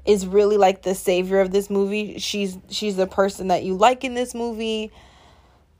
is 0.04 0.26
really 0.26 0.56
like 0.56 0.82
the 0.82 0.94
savior 0.94 1.40
of 1.40 1.50
this 1.50 1.70
movie. 1.70 2.18
She's 2.18 2.58
she's 2.68 2.96
the 2.96 3.06
person 3.06 3.48
that 3.48 3.64
you 3.64 3.74
like 3.74 4.04
in 4.04 4.14
this 4.14 4.34
movie. 4.34 4.90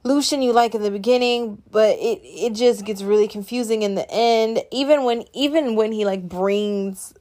Lucian 0.03 0.43
you 0.43 0.53
like 0.53 0.75
in 0.75 0.83
the 0.83 0.91
beginning, 0.91 1.63
but 1.71 1.97
it 1.99 2.21
it 2.23 2.55
just 2.55 2.85
gets 2.85 3.03
really 3.03 3.29
confusing 3.29 3.83
in 3.83 3.95
the 3.95 4.11
end. 4.11 4.63
Even 4.71 5.05
when 5.05 5.25
even 5.33 5.77
when 5.77 5.93
he 5.93 6.05
like 6.05 6.29
brings 6.29 7.15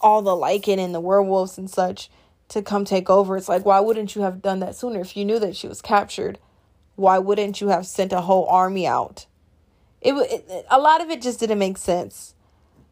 all 0.00 0.22
the 0.22 0.30
Lycan 0.30 0.78
and 0.78 0.94
the 0.94 1.00
werewolves 1.00 1.58
and 1.58 1.70
such 1.70 2.10
to 2.48 2.62
come 2.62 2.84
take 2.84 3.10
over, 3.10 3.36
it's 3.36 3.48
like 3.48 3.64
why 3.64 3.80
wouldn't 3.80 4.14
you 4.14 4.22
have 4.22 4.42
done 4.42 4.60
that 4.60 4.74
sooner 4.76 5.00
if 5.00 5.16
you 5.16 5.24
knew 5.24 5.38
that 5.38 5.56
she 5.56 5.68
was 5.68 5.82
captured? 5.82 6.38
why 7.00 7.18
wouldn't 7.18 7.60
you 7.60 7.68
have 7.68 7.86
sent 7.86 8.12
a 8.12 8.20
whole 8.20 8.46
army 8.46 8.86
out? 8.86 9.26
It, 10.00 10.12
it 10.14 10.66
a 10.70 10.78
lot 10.78 11.00
of 11.00 11.10
it 11.10 11.22
just 11.22 11.40
didn't 11.40 11.58
make 11.58 11.78
sense. 11.78 12.34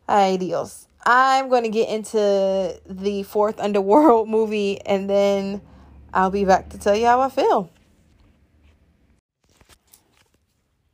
Ay 0.09 0.37
Dios. 0.38 0.88
I'm 1.04 1.48
going 1.48 1.62
to 1.62 1.68
get 1.68 1.88
into 1.88 2.80
the 2.87 3.22
fourth 3.22 3.58
underworld 3.61 4.28
movie 4.37 4.80
and 4.82 5.08
then 5.08 5.62
I'll 6.12 6.30
be 6.30 6.44
back 6.44 6.70
to 6.70 6.78
tell 6.78 6.94
you 6.94 7.06
how 7.06 7.20
I 7.20 7.28
feel. 7.28 7.70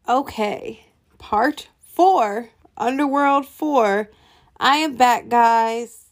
Okay, 0.07 0.87
part 1.19 1.69
four, 1.81 2.51
Underworld 2.77 3.47
4. 3.47 4.11
I 4.59 4.77
am 4.79 4.97
back, 4.97 5.29
guys. 5.29 6.07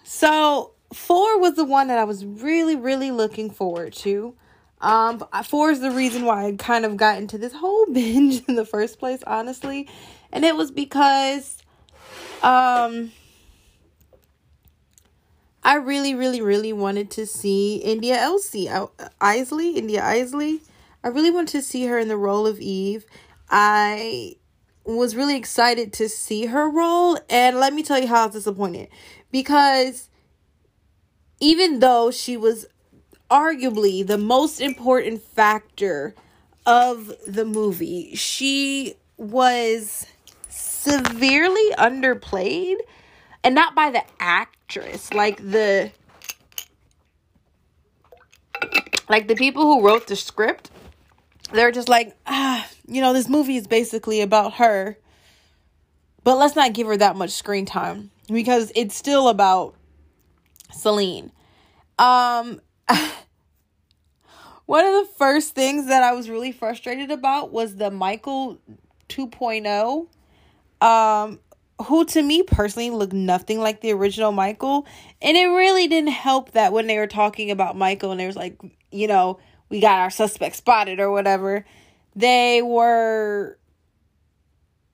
so, 0.04 0.72
four 0.94 1.40
was 1.40 1.56
the 1.56 1.66
one 1.66 1.88
that 1.88 1.98
I 1.98 2.04
was 2.04 2.26
really, 2.26 2.76
really 2.76 3.12
looking 3.12 3.50
forward 3.50 3.94
to. 3.94 4.36
Um, 4.80 5.24
four 5.44 5.72
is 5.72 5.80
the 5.80 5.92
reason 5.92 6.26
why 6.26 6.48
I 6.48 6.56
kind 6.58 6.86
of 6.86 6.98
got 6.98 7.18
into 7.18 7.38
this 7.38 7.54
whole 7.54 7.86
binge 7.92 8.44
in 8.48 8.56
the 8.56 8.66
first 8.66 9.00
place, 9.00 9.24
honestly. 9.26 9.90
And 10.32 10.46
it 10.46 10.56
was 10.56 10.72
because 10.72 11.58
um 12.44 13.12
I 15.64 15.76
really, 15.76 16.16
really, 16.16 16.42
really 16.42 16.74
wanted 16.74 17.12
to 17.12 17.28
see 17.28 17.76
India 17.78 18.16
Elsie, 18.16 18.68
uh, 18.68 18.88
Eisley, 19.20 19.76
India 19.76 20.02
Eisley. 20.02 20.62
I 21.04 21.10
really 21.10 21.30
wanted 21.30 21.52
to 21.52 21.62
see 21.62 21.86
her 21.86 22.00
in 22.00 22.08
the 22.08 22.18
role 22.18 22.48
of 22.48 22.60
Eve. 22.60 23.06
I 23.48 24.38
was 24.84 25.16
really 25.16 25.36
excited 25.36 25.94
to 25.94 26.10
see 26.10 26.48
her 26.48 26.68
role, 26.68 27.20
and 27.30 27.58
let 27.58 27.74
me 27.74 27.84
tell 27.84 28.00
you 28.00 28.08
how 28.08 28.24
I 28.24 28.26
was 28.26 28.34
disappointed 28.34 28.90
because 29.32 30.10
even 31.40 31.80
though 31.80 32.10
she 32.10 32.38
was 32.38 32.66
arguably 33.32 34.06
the 34.06 34.18
most 34.18 34.60
important 34.60 35.24
factor 35.24 36.14
of 36.66 37.14
the 37.26 37.46
movie. 37.46 38.14
She 38.14 38.96
was 39.18 40.06
severely 40.52 41.72
underplayed 41.78 42.78
and 43.44 43.56
not 43.56 43.76
by 43.76 43.90
the 43.90 44.04
actress, 44.20 45.14
like 45.14 45.38
the 45.38 45.92
like 49.10 49.28
the 49.28 49.36
people 49.36 49.64
who 49.64 49.86
wrote 49.86 50.08
the 50.08 50.16
script. 50.16 50.72
They're 51.54 51.72
just 51.72 51.90
like, 51.90 52.16
ah, 52.26 52.68
you 52.88 53.02
know, 53.02 53.14
this 53.14 53.28
movie 53.28 53.58
is 53.58 53.68
basically 53.68 54.22
about 54.22 54.54
her. 54.54 54.98
But 56.24 56.36
let's 56.38 56.56
not 56.56 56.74
give 56.74 56.88
her 56.88 56.96
that 56.98 57.16
much 57.16 57.32
screen 57.32 57.66
time 57.66 58.12
because 58.28 58.72
it's 58.76 58.96
still 58.96 59.28
about 59.28 59.76
Selene. 60.72 61.32
Um 62.00 62.62
one 64.66 64.86
of 64.86 64.94
the 64.94 65.10
first 65.18 65.56
things 65.56 65.88
that 65.88 66.04
I 66.04 66.14
was 66.14 66.30
really 66.30 66.52
frustrated 66.52 67.12
about 67.12 67.52
was 67.52 67.76
the 67.76 67.92
Michael 67.92 68.60
2.0 69.10 70.08
um 70.82 71.40
who 71.86 72.06
to 72.06 72.22
me 72.22 72.44
personally 72.44 72.92
looked 72.92 73.14
nothing 73.14 73.60
like 73.60 73.82
the 73.82 73.92
original 73.92 74.32
Michael 74.32 74.86
and 75.22 75.36
it 75.36 75.46
really 75.46 75.88
didn't 75.88 76.12
help 76.12 76.52
that 76.52 76.74
when 76.74 76.88
they 76.88 76.98
were 76.98 77.08
talking 77.08 77.52
about 77.52 77.78
Michael 77.78 78.12
and 78.12 78.20
there 78.20 78.28
was 78.28 78.36
like 78.36 78.60
you 78.92 79.08
know 79.08 79.40
we 79.70 79.80
got 79.80 80.00
our 80.00 80.10
suspect 80.10 80.56
spotted 80.56 81.00
or 81.00 81.12
whatever 81.12 81.66
they 82.16 82.62
were 82.62 83.58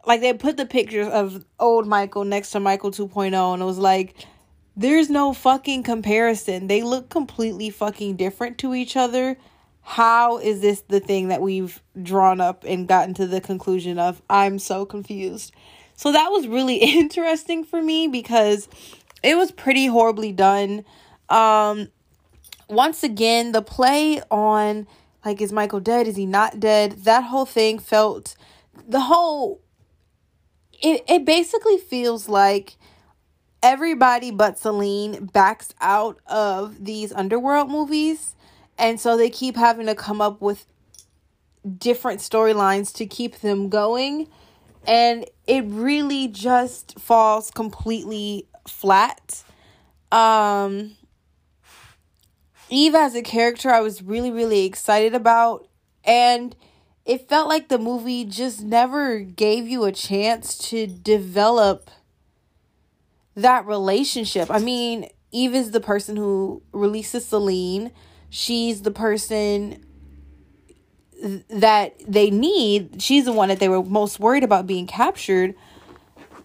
like 0.06 0.22
they 0.22 0.34
put 0.34 0.56
the 0.56 0.66
pictures 0.66 1.08
of 1.08 1.44
old 1.60 1.88
Michael 1.88 2.24
next 2.24 2.52
to 2.52 2.60
Michael 2.60 2.92
2.0 2.92 3.54
and 3.54 3.62
it 3.62 3.66
was 3.66 3.78
like 3.78 4.26
there's 4.80 5.10
no 5.10 5.34
fucking 5.34 5.82
comparison. 5.82 6.68
They 6.68 6.84
look 6.84 7.10
completely 7.10 7.72
fucking 7.72 8.16
different 8.16 8.60
to 8.60 8.76
each 8.76 8.96
other. 8.96 9.36
How 9.82 10.38
is 10.38 10.62
this 10.62 10.82
the 10.82 11.00
thing 11.00 11.30
that 11.30 11.42
we've 11.42 11.82
drawn 12.00 12.40
up 12.40 12.64
and 12.64 12.88
gotten 12.88 13.16
to 13.16 13.26
the 13.26 13.42
conclusion 13.42 13.98
of? 13.98 14.22
I'm 14.30 14.60
so 14.60 14.86
confused. 14.86 15.52
So 15.98 16.12
that 16.14 16.32
was 16.32 16.48
really 16.48 16.76
interesting 16.98 17.66
for 17.66 17.82
me 17.82 18.08
because 18.08 18.70
it 19.22 19.36
was 19.36 19.52
pretty 19.52 19.88
horribly 19.88 20.32
done. 20.32 20.86
Um 21.28 21.90
once 22.70 23.04
again, 23.04 23.52
the 23.52 23.62
play 23.62 24.22
on 24.32 24.88
like 25.26 25.42
is 25.42 25.52
Michael 25.52 25.82
dead? 25.82 26.08
Is 26.08 26.16
he 26.16 26.26
not 26.26 26.62
dead? 26.62 27.04
That 27.04 27.26
whole 27.26 27.46
thing 27.46 27.80
felt 27.80 28.36
the 28.88 29.02
whole 29.02 29.60
it 30.72 31.04
it 31.10 31.26
basically 31.26 31.78
feels 31.78 32.30
like 32.30 32.78
everybody 33.64 34.32
but 34.32 34.60
Selene 34.60 35.26
backs 35.26 35.74
out 35.82 36.20
of 36.28 36.86
these 36.86 37.12
underworld 37.12 37.70
movies. 37.70 38.36
And 38.78 39.00
so 39.00 39.18
they 39.18 39.32
keep 39.32 39.56
having 39.56 39.88
to 39.88 39.96
come 39.96 40.22
up 40.22 40.42
with 40.42 40.68
different 41.80 42.20
storylines 42.20 42.94
to 42.94 43.08
keep 43.08 43.40
them 43.40 43.70
going. 43.70 44.28
And 44.88 45.26
it 45.46 45.66
really 45.68 46.28
just 46.28 47.00
falls 47.00 47.52
completely 47.52 48.48
flat. 48.68 49.44
Um 50.12 50.96
Eve 52.70 52.96
as 52.96 53.16
a 53.16 53.22
character 53.22 53.70
I 53.70 53.82
was 53.82 54.02
really 54.02 54.32
really 54.32 54.66
excited 54.66 55.14
about 55.14 55.68
And 56.04 56.56
it 57.06 57.30
felt 57.30 57.48
like 57.48 57.70
the 57.70 57.78
movie 57.78 58.26
just 58.26 58.62
never 58.62 59.20
gave 59.20 59.68
you 59.68 59.86
a 59.86 59.94
chance 59.94 60.58
to 60.70 60.88
develop 60.88 61.90
that 63.36 63.66
relationship. 63.66 64.52
I 64.52 64.60
mean, 64.60 65.08
Eve 65.32 65.56
is 65.56 65.72
the 65.72 65.80
person 65.80 66.18
who 66.18 66.64
releases 66.74 67.26
Selene. 67.26 67.92
She's 68.30 68.82
the 68.82 68.92
person 68.92 69.86
that 71.50 71.96
they 72.08 72.30
need. 72.30 73.02
She's 73.02 73.26
the 73.26 73.34
one 73.34 73.50
that 73.50 73.60
they 73.60 73.70
were 73.70 73.84
most 73.84 74.20
worried 74.20 74.44
about 74.44 74.68
being 74.68 74.88
captured. 74.88 75.56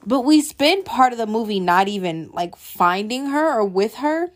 But 0.05 0.23
we 0.23 0.41
spend 0.41 0.85
part 0.85 1.13
of 1.13 1.19
the 1.19 1.27
movie 1.27 1.61
not 1.61 1.89
even 1.89 2.31
like 2.33 2.57
finding 2.57 3.27
her 3.27 3.59
or 3.59 3.65
with 3.65 3.97
her. 3.97 4.31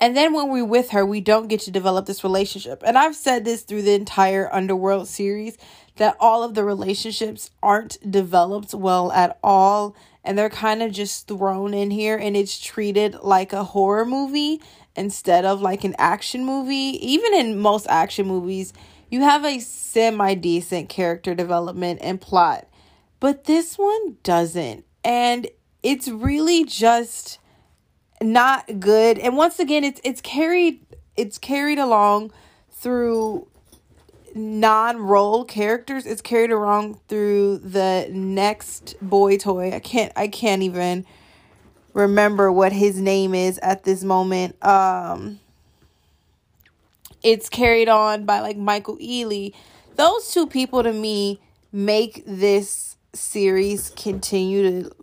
And 0.00 0.16
then 0.16 0.32
when 0.32 0.50
we're 0.50 0.64
with 0.64 0.90
her, 0.90 1.06
we 1.06 1.20
don't 1.20 1.48
get 1.48 1.60
to 1.60 1.70
develop 1.70 2.06
this 2.06 2.24
relationship. 2.24 2.82
And 2.84 2.98
I've 2.98 3.14
said 3.14 3.44
this 3.44 3.62
through 3.62 3.82
the 3.82 3.94
entire 3.94 4.52
Underworld 4.52 5.06
series 5.08 5.56
that 5.96 6.16
all 6.18 6.42
of 6.42 6.54
the 6.54 6.64
relationships 6.64 7.50
aren't 7.62 7.98
developed 8.10 8.74
well 8.74 9.12
at 9.12 9.38
all. 9.42 9.94
And 10.24 10.36
they're 10.36 10.50
kind 10.50 10.82
of 10.82 10.90
just 10.90 11.28
thrown 11.28 11.74
in 11.74 11.90
here 11.90 12.16
and 12.16 12.36
it's 12.36 12.58
treated 12.58 13.14
like 13.22 13.52
a 13.52 13.62
horror 13.62 14.04
movie 14.04 14.60
instead 14.96 15.44
of 15.44 15.60
like 15.60 15.84
an 15.84 15.94
action 15.98 16.44
movie. 16.44 16.98
Even 17.00 17.34
in 17.34 17.58
most 17.58 17.86
action 17.88 18.26
movies, 18.26 18.72
you 19.10 19.22
have 19.22 19.44
a 19.44 19.60
semi 19.60 20.34
decent 20.34 20.88
character 20.88 21.34
development 21.34 22.00
and 22.02 22.20
plot, 22.20 22.66
but 23.20 23.44
this 23.44 23.78
one 23.78 24.16
doesn't. 24.22 24.84
And 25.04 25.48
it's 25.82 26.08
really 26.08 26.64
just 26.64 27.38
not 28.22 28.80
good. 28.80 29.18
And 29.18 29.36
once 29.36 29.58
again, 29.58 29.84
it's 29.84 30.00
it's 30.04 30.20
carried 30.20 30.84
it's 31.16 31.38
carried 31.38 31.78
along 31.78 32.32
through 32.70 33.48
non-role 34.34 35.44
characters. 35.44 36.06
It's 36.06 36.22
carried 36.22 36.50
along 36.50 37.00
through 37.08 37.58
the 37.58 38.08
next 38.10 38.96
boy 39.00 39.36
toy. 39.36 39.72
I 39.72 39.78
can't 39.78 40.12
I 40.16 40.28
can't 40.28 40.62
even 40.62 41.06
remember 41.92 42.50
what 42.50 42.72
his 42.72 43.00
name 43.00 43.34
is 43.34 43.58
at 43.58 43.84
this 43.84 44.02
moment. 44.02 44.62
Um 44.64 45.40
it's 47.24 47.48
carried 47.48 47.88
on 47.88 48.26
by 48.26 48.40
like 48.40 48.56
Michael 48.56 48.98
Ealy. 48.98 49.54
Those 49.96 50.32
two 50.32 50.46
people 50.46 50.82
to 50.84 50.92
me 50.92 51.40
make 51.72 52.22
this 52.26 52.96
series 53.14 53.90
continue 53.90 54.82
to 54.82 54.94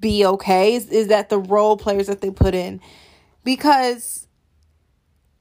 be 0.00 0.24
okay 0.24 0.74
is, 0.74 0.88
is 0.88 1.08
that 1.08 1.28
the 1.28 1.38
role 1.38 1.76
players 1.76 2.06
that 2.06 2.20
they 2.20 2.30
put 2.30 2.54
in 2.54 2.80
because 3.42 4.28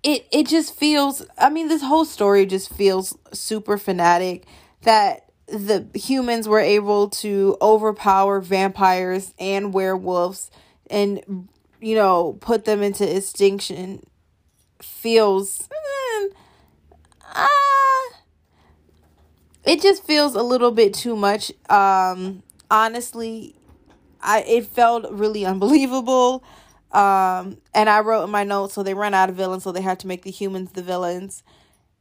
it 0.03 0.25
it 0.31 0.47
just 0.47 0.75
feels 0.75 1.23
I 1.37 1.49
mean 1.49 1.67
this 1.67 1.83
whole 1.83 2.05
story 2.05 2.45
just 2.45 2.73
feels 2.73 3.17
super 3.31 3.77
fanatic 3.77 4.45
that 4.81 5.29
the 5.47 5.87
humans 5.93 6.47
were 6.47 6.59
able 6.59 7.09
to 7.09 7.57
overpower 7.61 8.41
vampires 8.41 9.33
and 9.39 9.73
werewolves 9.73 10.49
and 10.89 11.47
you 11.79 11.95
know 11.95 12.37
put 12.41 12.65
them 12.65 12.81
into 12.81 13.15
extinction 13.15 14.03
feels 14.81 15.67
uh, 17.37 18.15
it 19.65 19.81
just 19.81 20.03
feels 20.05 20.35
a 20.35 20.43
little 20.43 20.71
bit 20.71 20.93
too 20.93 21.15
much. 21.15 21.51
Um, 21.69 22.43
honestly, 22.71 23.55
I 24.21 24.41
it 24.41 24.65
felt 24.65 25.11
really 25.11 25.45
unbelievable. 25.45 26.43
Um, 26.91 27.57
and 27.73 27.89
I 27.89 27.99
wrote 27.99 28.23
in 28.23 28.29
my 28.29 28.43
notes, 28.43 28.73
so 28.73 28.81
they 28.81 28.93
run 28.93 29.13
out 29.13 29.29
of 29.29 29.35
villains, 29.35 29.63
so 29.63 29.71
they 29.71 29.81
have 29.81 29.97
to 29.99 30.07
make 30.07 30.23
the 30.23 30.31
humans 30.31 30.71
the 30.71 30.81
villains. 30.81 31.43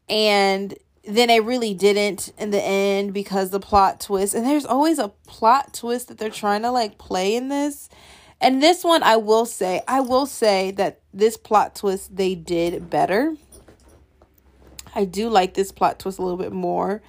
And 0.09 0.75
then 1.05 1.29
they 1.29 1.41
really 1.41 1.75
didn't 1.75 2.33
in 2.39 2.51
the 2.51 2.63
end 2.63 3.13
because 3.13 3.51
the 3.51 3.61
plot 3.61 4.01
twist, 4.01 4.35
and 4.35 4.47
there's 4.47 4.65
always 4.65 4.99
a 4.99 5.09
plot 5.27 5.75
twist 5.75 6.09
that 6.09 6.19
they're 6.19 6.31
trying 6.31 6.63
to 6.63 6.71
like 6.71 6.99
play 6.99 7.35
in 7.35 7.49
this. 7.49 7.89
And 8.41 8.63
this 8.63 8.85
one, 8.85 9.03
I 9.03 9.17
will 9.17 9.47
say, 9.47 9.83
I 9.89 10.01
will 10.01 10.27
say 10.27 10.71
that 10.73 11.01
this 11.13 11.37
plot 11.37 11.75
twist 11.75 12.17
they 12.17 12.35
did 12.35 12.91
better. 12.91 13.37
I 14.97 15.05
do 15.05 15.29
like 15.29 15.53
this 15.53 15.71
plot 15.71 15.99
twist 15.99 16.19
a 16.19 16.23
little 16.23 16.39
bit 16.39 16.53
more. 16.53 17.03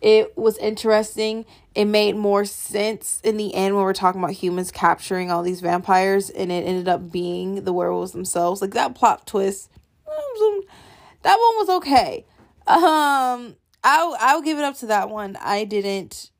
It 0.00 0.38
was 0.38 0.56
interesting. 0.58 1.44
It 1.74 1.86
made 1.86 2.14
more 2.14 2.44
sense 2.44 3.20
in 3.24 3.36
the 3.36 3.52
end 3.54 3.74
when 3.74 3.84
we're 3.84 3.92
talking 3.92 4.22
about 4.22 4.34
humans 4.34 4.70
capturing 4.70 5.32
all 5.32 5.42
these 5.42 5.60
vampires 5.60 6.30
and 6.30 6.52
it 6.52 6.64
ended 6.64 6.86
up 6.86 7.10
being 7.10 7.64
the 7.64 7.72
werewolves 7.72 8.12
themselves. 8.12 8.62
Like 8.62 8.70
that 8.74 8.94
plot 8.94 9.26
twist, 9.26 9.68
that 10.06 11.38
one 11.38 11.56
was 11.56 11.68
okay. 11.70 12.24
Um, 12.68 13.56
I'll 13.82 14.16
I'll 14.20 14.42
give 14.42 14.58
it 14.58 14.64
up 14.64 14.76
to 14.78 14.86
that 14.86 15.10
one. 15.10 15.36
I 15.40 15.64
didn't 15.64 16.30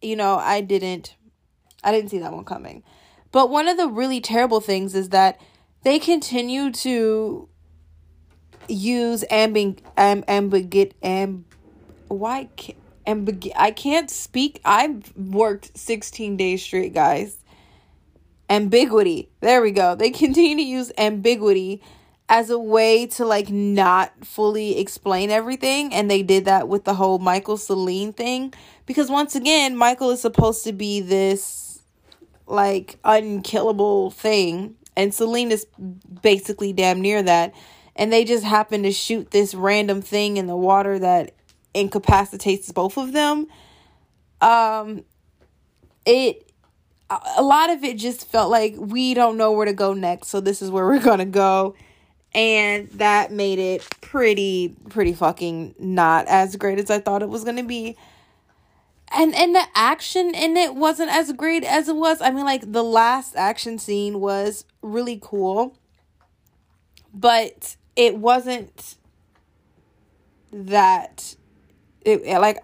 you 0.00 0.16
know, 0.16 0.36
I 0.38 0.62
didn't 0.62 1.14
I 1.84 1.92
didn't 1.92 2.08
see 2.10 2.20
that 2.20 2.32
one 2.32 2.46
coming. 2.46 2.84
But 3.32 3.50
one 3.50 3.68
of 3.68 3.76
the 3.76 3.88
really 3.88 4.20
terrible 4.22 4.62
things 4.62 4.94
is 4.94 5.10
that 5.10 5.38
they 5.82 5.98
continue 5.98 6.72
to 6.72 7.49
use 8.70 9.24
ambing 9.30 9.80
am 9.96 10.24
ambiguity 10.28 10.96
am 11.02 11.44
why 12.08 12.48
can't 12.56 12.78
ambig 13.06 13.50
I 13.56 13.70
can't 13.70 14.10
speak. 14.10 14.60
I've 14.64 15.16
worked 15.16 15.76
16 15.76 16.36
days 16.36 16.62
straight, 16.62 16.94
guys. 16.94 17.36
Ambiguity. 18.48 19.30
There 19.40 19.62
we 19.62 19.70
go. 19.70 19.94
They 19.94 20.10
continue 20.24 20.56
to 20.56 20.62
use 20.62 20.92
ambiguity 20.98 21.82
as 22.28 22.48
a 22.48 22.58
way 22.58 23.06
to 23.06 23.24
like 23.24 23.50
not 23.50 24.12
fully 24.24 24.78
explain 24.78 25.30
everything 25.30 25.92
and 25.92 26.08
they 26.08 26.22
did 26.22 26.44
that 26.44 26.68
with 26.68 26.84
the 26.84 26.94
whole 26.94 27.18
Michael 27.18 27.56
Selene 27.56 28.12
thing 28.12 28.54
because 28.86 29.10
once 29.10 29.34
again 29.34 29.76
Michael 29.76 30.10
is 30.10 30.20
supposed 30.20 30.62
to 30.62 30.72
be 30.72 31.00
this 31.00 31.82
like 32.46 33.00
unkillable 33.04 34.12
thing 34.12 34.76
and 34.96 35.12
Selene 35.12 35.50
is 35.50 35.66
basically 36.22 36.72
damn 36.72 37.00
near 37.00 37.20
that 37.20 37.52
and 38.00 38.10
they 38.10 38.24
just 38.24 38.44
happen 38.44 38.82
to 38.82 38.90
shoot 38.90 39.30
this 39.30 39.54
random 39.54 40.00
thing 40.00 40.38
in 40.38 40.46
the 40.46 40.56
water 40.56 40.98
that 40.98 41.34
incapacitates 41.74 42.72
both 42.72 42.96
of 42.96 43.12
them. 43.12 43.46
Um 44.40 45.04
it 46.06 46.50
a 47.10 47.42
lot 47.42 47.68
of 47.68 47.84
it 47.84 47.98
just 47.98 48.26
felt 48.26 48.50
like 48.50 48.74
we 48.78 49.12
don't 49.12 49.36
know 49.36 49.52
where 49.52 49.66
to 49.66 49.74
go 49.74 49.92
next 49.92 50.28
so 50.28 50.40
this 50.40 50.62
is 50.62 50.70
where 50.70 50.86
we're 50.86 50.98
gonna 50.98 51.26
go. 51.26 51.76
And 52.32 52.88
that 52.92 53.32
made 53.32 53.58
it 53.58 53.86
pretty 54.00 54.74
pretty 54.88 55.12
fucking 55.12 55.74
not 55.78 56.26
as 56.26 56.56
great 56.56 56.78
as 56.78 56.90
i 56.90 56.98
thought 56.98 57.22
it 57.22 57.28
was 57.28 57.44
gonna 57.44 57.64
be. 57.64 57.98
And 59.12 59.34
and 59.34 59.54
the 59.54 59.64
action 59.74 60.34
in 60.34 60.56
it 60.56 60.74
wasn't 60.74 61.10
as 61.10 61.32
great 61.32 61.64
as 61.64 61.86
it 61.86 61.96
was. 61.96 62.22
I 62.22 62.30
mean 62.30 62.46
like 62.46 62.72
the 62.72 62.84
last 62.84 63.36
action 63.36 63.78
scene 63.78 64.20
was 64.20 64.64
really 64.80 65.18
cool. 65.20 65.76
But 67.12 67.76
it 67.96 68.16
wasn't 68.16 68.96
that 70.52 71.36
it 72.02 72.24
like 72.40 72.62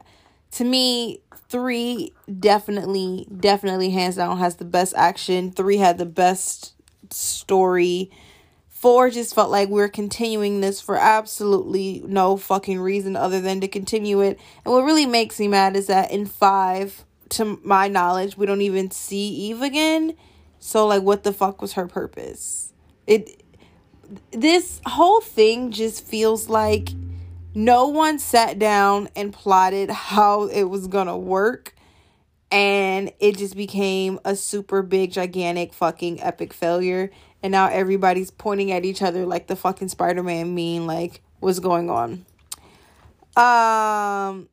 to 0.53 0.65
me 0.65 1.21
three 1.49 2.13
definitely 2.41 3.27
definitely 3.39 3.91
hands 3.91 4.17
down 4.17 4.39
has 4.39 4.57
the 4.57 4.65
best 4.65 4.95
action. 4.97 5.53
Three 5.53 5.77
had 5.77 5.99
the 5.99 6.07
best 6.07 6.75
story. 7.11 8.11
Four 8.69 9.11
just 9.11 9.35
felt 9.35 9.51
like 9.51 9.69
we 9.69 9.81
are 9.83 9.89
continuing 9.89 10.61
this 10.61 10.81
for 10.81 10.97
absolutely 10.97 12.03
no 12.07 12.37
fucking 12.37 12.79
reason 12.79 13.17
other 13.17 13.41
than 13.41 13.61
to 13.61 13.69
continue 13.69 14.21
it. 14.21 14.39
And 14.65 14.73
what 14.73 14.85
really 14.85 15.07
makes 15.07 15.41
me 15.41 15.49
mad 15.49 15.77
is 15.77 15.87
that 15.87 16.11
in 16.11 16.27
five 16.27 17.05
to 17.31 17.59
my 17.65 17.89
knowledge 17.89 18.37
we 18.37 18.47
don't 18.47 18.63
even 18.63 18.91
see 18.91 19.29
eve 19.29 19.63
again. 19.63 20.15
So 20.59 20.87
like 20.87 21.03
what 21.03 21.25
the 21.25 21.33
fuck 21.33 21.63
was 21.63 21.75
her 21.75 21.87
purpose? 21.87 22.73
It 23.07 23.43
this 24.31 24.81
whole 24.87 25.21
thing 25.21 25.71
just 25.71 26.05
feels 26.05 26.49
like 26.49 26.91
no 27.55 27.89
one 27.89 28.19
sat 28.19 28.59
down 28.59 29.09
and 29.17 29.33
plotted 29.33 29.91
how 29.91 30.45
it 30.49 30.65
was 30.65 30.87
gonna 30.87 31.17
work. 31.17 31.75
And 32.51 33.13
it 33.19 33.39
just 33.39 33.57
became 33.57 34.21
a 34.25 34.37
super 34.37 34.83
big 34.83 35.13
gigantic 35.13 35.73
fucking 35.73 36.23
epic 36.23 36.53
failure. 36.53 37.11
And 37.43 37.53
now 37.53 37.69
everybody's 37.69 38.31
pointing 38.31 38.73
at 38.73 38.85
each 38.85 39.03
other 39.03 39.27
like 39.27 39.47
the 39.47 39.57
fucking 39.57 39.89
spider-man 39.89 40.55
meme 40.55 40.87
like 40.87 41.23
what's 41.41 41.59
going 41.59 41.91
on? 41.91 42.25
Um 43.37 44.49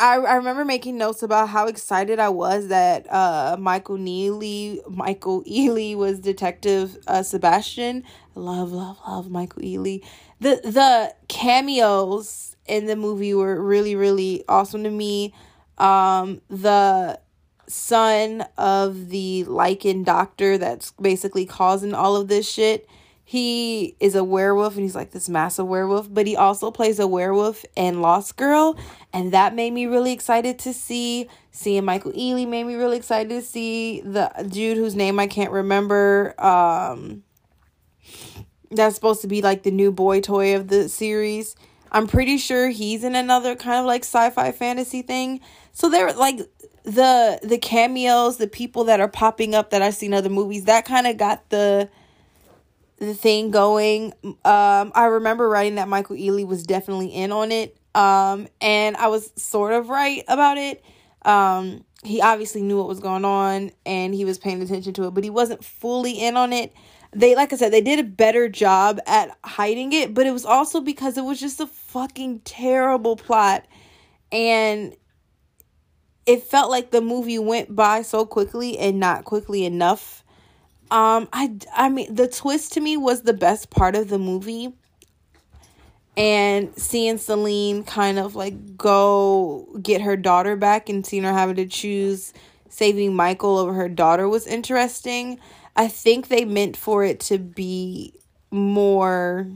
I, 0.00 0.16
I 0.16 0.34
remember 0.34 0.64
making 0.64 0.98
notes 0.98 1.22
about 1.22 1.48
how 1.50 1.66
excited 1.66 2.18
I 2.18 2.28
was 2.28 2.68
that 2.68 3.10
uh, 3.12 3.56
Michael 3.58 3.96
Neely, 3.96 4.80
Michael 4.88 5.42
Ealy 5.50 5.96
was 5.96 6.18
Detective 6.18 6.98
uh, 7.06 7.22
Sebastian. 7.22 8.04
love, 8.34 8.72
love, 8.72 8.98
love 9.06 9.30
Michael 9.30 9.62
Ealy. 9.62 10.04
The 10.40 10.60
the 10.64 11.14
cameos 11.28 12.56
in 12.66 12.86
the 12.86 12.96
movie 12.96 13.34
were 13.34 13.60
really, 13.62 13.94
really 13.94 14.44
awesome 14.48 14.82
to 14.84 14.90
me. 14.90 15.32
Um, 15.78 16.40
the 16.48 17.20
son 17.68 18.44
of 18.58 19.08
the 19.08 19.44
Lycan 19.46 20.04
doctor 20.04 20.58
that's 20.58 20.90
basically 21.00 21.46
causing 21.46 21.94
all 21.94 22.16
of 22.16 22.28
this 22.28 22.50
shit. 22.50 22.88
He 23.26 23.96
is 24.00 24.14
a 24.14 24.22
werewolf 24.22 24.74
and 24.74 24.82
he's 24.82 24.94
like 24.94 25.12
this 25.12 25.30
massive 25.30 25.66
werewolf, 25.66 26.12
but 26.12 26.26
he 26.26 26.36
also 26.36 26.70
plays 26.70 26.98
a 26.98 27.06
werewolf 27.06 27.64
in 27.74 28.02
Lost 28.02 28.36
Girl, 28.36 28.78
and 29.12 29.32
that 29.32 29.54
made 29.54 29.72
me 29.72 29.86
really 29.86 30.12
excited 30.12 30.58
to 30.60 30.74
see. 30.74 31.28
Seeing 31.50 31.84
Michael 31.84 32.12
Ealy 32.12 32.46
made 32.46 32.64
me 32.64 32.74
really 32.74 32.96
excited 32.96 33.30
to 33.30 33.40
see 33.40 34.00
the 34.02 34.30
dude 34.48 34.76
whose 34.76 34.94
name 34.94 35.18
I 35.18 35.26
can't 35.26 35.52
remember. 35.52 36.34
Um, 36.38 37.22
that's 38.70 38.94
supposed 38.94 39.22
to 39.22 39.28
be 39.28 39.40
like 39.40 39.62
the 39.62 39.70
new 39.70 39.90
boy 39.90 40.20
toy 40.20 40.56
of 40.56 40.68
the 40.68 40.88
series. 40.88 41.56
I'm 41.92 42.06
pretty 42.08 42.38
sure 42.38 42.70
he's 42.70 43.04
in 43.04 43.14
another 43.14 43.54
kind 43.54 43.78
of 43.78 43.86
like 43.86 44.02
sci-fi 44.02 44.50
fantasy 44.50 45.00
thing. 45.00 45.40
So 45.72 45.88
they're 45.88 46.12
like 46.12 46.40
the 46.82 47.38
the 47.42 47.58
cameos, 47.58 48.36
the 48.36 48.48
people 48.48 48.84
that 48.84 49.00
are 49.00 49.08
popping 49.08 49.54
up 49.54 49.70
that 49.70 49.80
I've 49.80 49.94
seen 49.94 50.12
other 50.12 50.28
movies, 50.28 50.64
that 50.64 50.84
kind 50.84 51.06
of 51.06 51.16
got 51.16 51.48
the 51.50 51.88
the 53.04 53.14
thing 53.14 53.50
going. 53.50 54.12
Um, 54.24 54.92
I 54.94 55.06
remember 55.06 55.48
writing 55.48 55.76
that 55.76 55.88
Michael 55.88 56.16
Ealy 56.16 56.46
was 56.46 56.64
definitely 56.64 57.08
in 57.08 57.32
on 57.32 57.52
it. 57.52 57.76
Um, 57.94 58.48
and 58.60 58.96
I 58.96 59.08
was 59.08 59.32
sort 59.36 59.72
of 59.72 59.88
right 59.88 60.24
about 60.26 60.58
it. 60.58 60.84
Um, 61.22 61.84
he 62.02 62.20
obviously 62.20 62.62
knew 62.62 62.76
what 62.76 62.88
was 62.88 63.00
going 63.00 63.24
on 63.24 63.70
and 63.86 64.14
he 64.14 64.24
was 64.24 64.38
paying 64.38 64.60
attention 64.60 64.92
to 64.94 65.04
it, 65.04 65.14
but 65.14 65.24
he 65.24 65.30
wasn't 65.30 65.64
fully 65.64 66.12
in 66.12 66.36
on 66.36 66.52
it. 66.52 66.72
They, 67.12 67.34
like 67.36 67.52
I 67.52 67.56
said, 67.56 67.72
they 67.72 67.80
did 67.80 68.00
a 68.00 68.04
better 68.04 68.48
job 68.48 68.98
at 69.06 69.36
hiding 69.44 69.92
it, 69.92 70.12
but 70.12 70.26
it 70.26 70.32
was 70.32 70.44
also 70.44 70.80
because 70.80 71.16
it 71.16 71.22
was 71.22 71.40
just 71.40 71.60
a 71.60 71.66
fucking 71.66 72.40
terrible 72.40 73.16
plot. 73.16 73.64
And 74.32 74.96
it 76.26 76.42
felt 76.42 76.70
like 76.70 76.90
the 76.90 77.00
movie 77.00 77.38
went 77.38 77.74
by 77.74 78.02
so 78.02 78.26
quickly 78.26 78.78
and 78.78 78.98
not 78.98 79.24
quickly 79.24 79.64
enough 79.64 80.23
um, 80.90 81.28
I 81.32 81.56
I 81.74 81.88
mean 81.88 82.14
the 82.14 82.28
twist 82.28 82.72
to 82.74 82.80
me 82.80 82.96
was 82.96 83.22
the 83.22 83.32
best 83.32 83.70
part 83.70 83.96
of 83.96 84.08
the 84.08 84.18
movie. 84.18 84.74
And 86.16 86.78
seeing 86.78 87.18
Selene 87.18 87.82
kind 87.82 88.20
of 88.20 88.36
like 88.36 88.76
go 88.76 89.66
get 89.82 90.00
her 90.00 90.16
daughter 90.16 90.54
back 90.54 90.88
and 90.88 91.04
seeing 91.04 91.24
her 91.24 91.32
having 91.32 91.56
to 91.56 91.66
choose 91.66 92.32
saving 92.68 93.14
Michael 93.14 93.58
over 93.58 93.72
her 93.72 93.88
daughter 93.88 94.28
was 94.28 94.46
interesting. 94.46 95.40
I 95.76 95.88
think 95.88 96.28
they 96.28 96.44
meant 96.44 96.76
for 96.76 97.04
it 97.04 97.20
to 97.20 97.38
be 97.38 98.14
more 98.50 99.48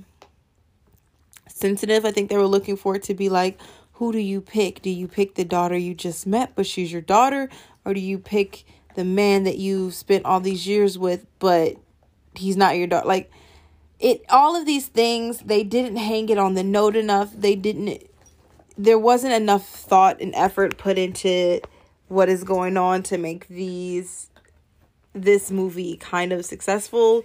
sensitive. 1.49 2.05
I 2.05 2.13
think 2.13 2.31
they 2.31 2.37
were 2.37 2.47
looking 2.47 2.77
for 2.77 2.97
it 2.97 3.03
to 3.05 3.15
be 3.15 3.29
like, 3.29 3.61
who 3.95 4.13
do 4.13 4.19
you 4.19 4.41
pick? 4.41 4.83
Do 4.83 4.91
you 4.91 5.09
pick 5.09 5.35
the 5.35 5.45
daughter 5.45 5.77
you 5.77 5.95
just 5.95 6.27
met, 6.27 6.53
but 6.55 6.67
she's 6.67 6.93
your 6.93 7.03
daughter? 7.03 7.49
Or 7.85 7.95
do 7.95 8.01
you 8.01 8.19
pick 8.19 8.65
the 8.95 9.05
man 9.05 9.45
that 9.45 9.59
you 9.59 9.91
spent 9.91 10.25
all 10.25 10.41
these 10.41 10.67
years 10.67 10.99
with, 10.99 11.27
but 11.39 11.77
he's 12.35 12.57
not 12.57 12.77
your 12.77 12.87
daughter. 12.87 13.07
Like 13.07 13.31
it 14.01 14.25
all 14.29 14.57
of 14.57 14.67
these 14.67 14.87
things, 14.87 15.41
they 15.41 15.65
didn't 15.65 15.97
hang 15.97 16.29
it 16.29 16.39
on 16.39 16.55
the 16.55 16.63
note 16.63 16.97
enough. 16.97 17.33
They 17.35 17.55
didn't 17.55 18.05
there 18.77 18.99
wasn't 18.99 19.33
enough 19.33 19.69
thought 19.69 20.21
and 20.21 20.33
effort 20.37 20.79
put 20.79 20.99
into 20.99 21.61
what 22.07 22.29
is 22.29 22.45
going 22.45 22.77
on 22.77 23.03
to 23.03 23.19
make 23.19 23.49
these 23.49 24.31
this 25.15 25.51
movie 25.51 25.97
kind 25.97 26.33
of 26.33 26.45
successful. 26.45 27.25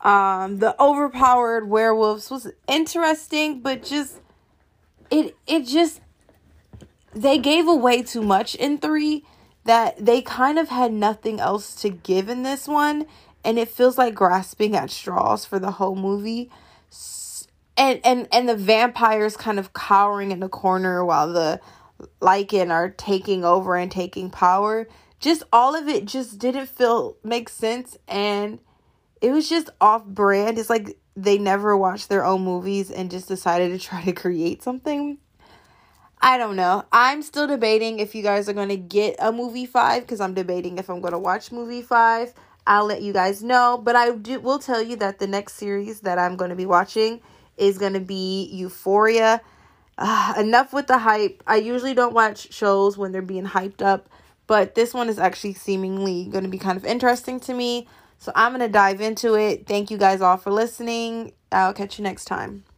Um 0.00 0.58
the 0.58 0.80
overpowered 0.80 1.68
werewolves 1.68 2.30
was 2.30 2.48
interesting, 2.68 3.60
but 3.60 3.82
just 3.82 4.20
it 5.10 5.36
it 5.46 5.66
just 5.66 6.00
they 7.14 7.38
gave 7.38 7.68
away 7.68 8.02
too 8.02 8.22
much 8.22 8.54
in 8.54 8.78
3 8.78 9.24
that 9.64 10.04
they 10.04 10.20
kind 10.22 10.58
of 10.58 10.68
had 10.68 10.92
nothing 10.92 11.40
else 11.40 11.74
to 11.76 11.88
give 11.88 12.28
in 12.28 12.42
this 12.42 12.66
one 12.66 13.06
and 13.44 13.58
it 13.58 13.68
feels 13.68 13.98
like 13.98 14.14
grasping 14.14 14.76
at 14.76 14.90
straws 14.90 15.44
for 15.44 15.58
the 15.58 15.72
whole 15.72 15.96
movie. 15.96 16.50
And 17.76 18.00
and 18.04 18.28
and 18.30 18.48
the 18.48 18.56
vampires 18.56 19.36
kind 19.36 19.58
of 19.58 19.72
cowering 19.72 20.30
in 20.30 20.40
the 20.40 20.48
corner 20.48 21.04
while 21.04 21.32
the 21.32 21.60
lycan 22.20 22.70
are 22.70 22.90
taking 22.90 23.44
over 23.44 23.76
and 23.76 23.90
taking 23.90 24.30
power. 24.30 24.88
Just 25.20 25.42
all 25.52 25.74
of 25.74 25.88
it 25.88 26.04
just 26.04 26.38
didn't 26.38 26.66
feel 26.66 27.16
make 27.24 27.48
sense 27.48 27.96
and 28.08 28.58
it 29.20 29.30
was 29.30 29.48
just 29.48 29.70
off 29.80 30.04
brand. 30.04 30.58
It's 30.58 30.68
like 30.70 30.98
they 31.16 31.38
never 31.38 31.76
watched 31.76 32.08
their 32.08 32.24
own 32.24 32.42
movies 32.42 32.90
and 32.90 33.10
just 33.10 33.28
decided 33.28 33.70
to 33.70 33.78
try 33.78 34.02
to 34.04 34.12
create 34.12 34.62
something 34.62 35.18
I 36.22 36.38
don't 36.38 36.54
know. 36.56 36.84
I'm 36.92 37.20
still 37.22 37.46
debating 37.48 37.98
if 37.98 38.14
you 38.14 38.22
guys 38.22 38.48
are 38.48 38.52
going 38.52 38.68
to 38.68 38.76
get 38.76 39.16
a 39.18 39.32
movie 39.32 39.66
5 39.66 40.02
because 40.02 40.20
I'm 40.20 40.34
debating 40.34 40.78
if 40.78 40.88
I'm 40.88 41.00
going 41.00 41.12
to 41.12 41.18
watch 41.18 41.50
movie 41.50 41.82
5. 41.82 42.32
I'll 42.64 42.86
let 42.86 43.02
you 43.02 43.12
guys 43.12 43.42
know, 43.42 43.80
but 43.82 43.96
I 43.96 44.12
do, 44.12 44.38
will 44.38 44.60
tell 44.60 44.80
you 44.80 44.94
that 44.96 45.18
the 45.18 45.26
next 45.26 45.54
series 45.54 46.00
that 46.02 46.18
I'm 46.18 46.36
going 46.36 46.50
to 46.50 46.56
be 46.56 46.66
watching 46.66 47.20
is 47.56 47.76
going 47.76 47.94
to 47.94 48.00
be 48.00 48.44
Euphoria. 48.52 49.40
Uh, 49.98 50.34
enough 50.38 50.72
with 50.72 50.86
the 50.86 50.98
hype. 50.98 51.42
I 51.46 51.56
usually 51.56 51.92
don't 51.94 52.14
watch 52.14 52.52
shows 52.52 52.96
when 52.96 53.10
they're 53.12 53.20
being 53.20 53.46
hyped 53.46 53.82
up, 53.82 54.08
but 54.46 54.74
this 54.76 54.94
one 54.94 55.08
is 55.08 55.18
actually 55.18 55.54
seemingly 55.54 56.26
going 56.26 56.44
to 56.44 56.50
be 56.50 56.58
kind 56.58 56.76
of 56.78 56.84
interesting 56.84 57.40
to 57.40 57.52
me. 57.54 57.88
So 58.18 58.32
I'm 58.36 58.52
going 58.52 58.60
to 58.60 58.72
dive 58.72 59.00
into 59.00 59.34
it. 59.34 59.66
Thank 59.66 59.90
you 59.90 59.98
guys 59.98 60.20
all 60.20 60.36
for 60.36 60.52
listening. 60.52 61.32
I'll 61.50 61.74
catch 61.74 61.98
you 61.98 62.04
next 62.04 62.26
time. 62.26 62.64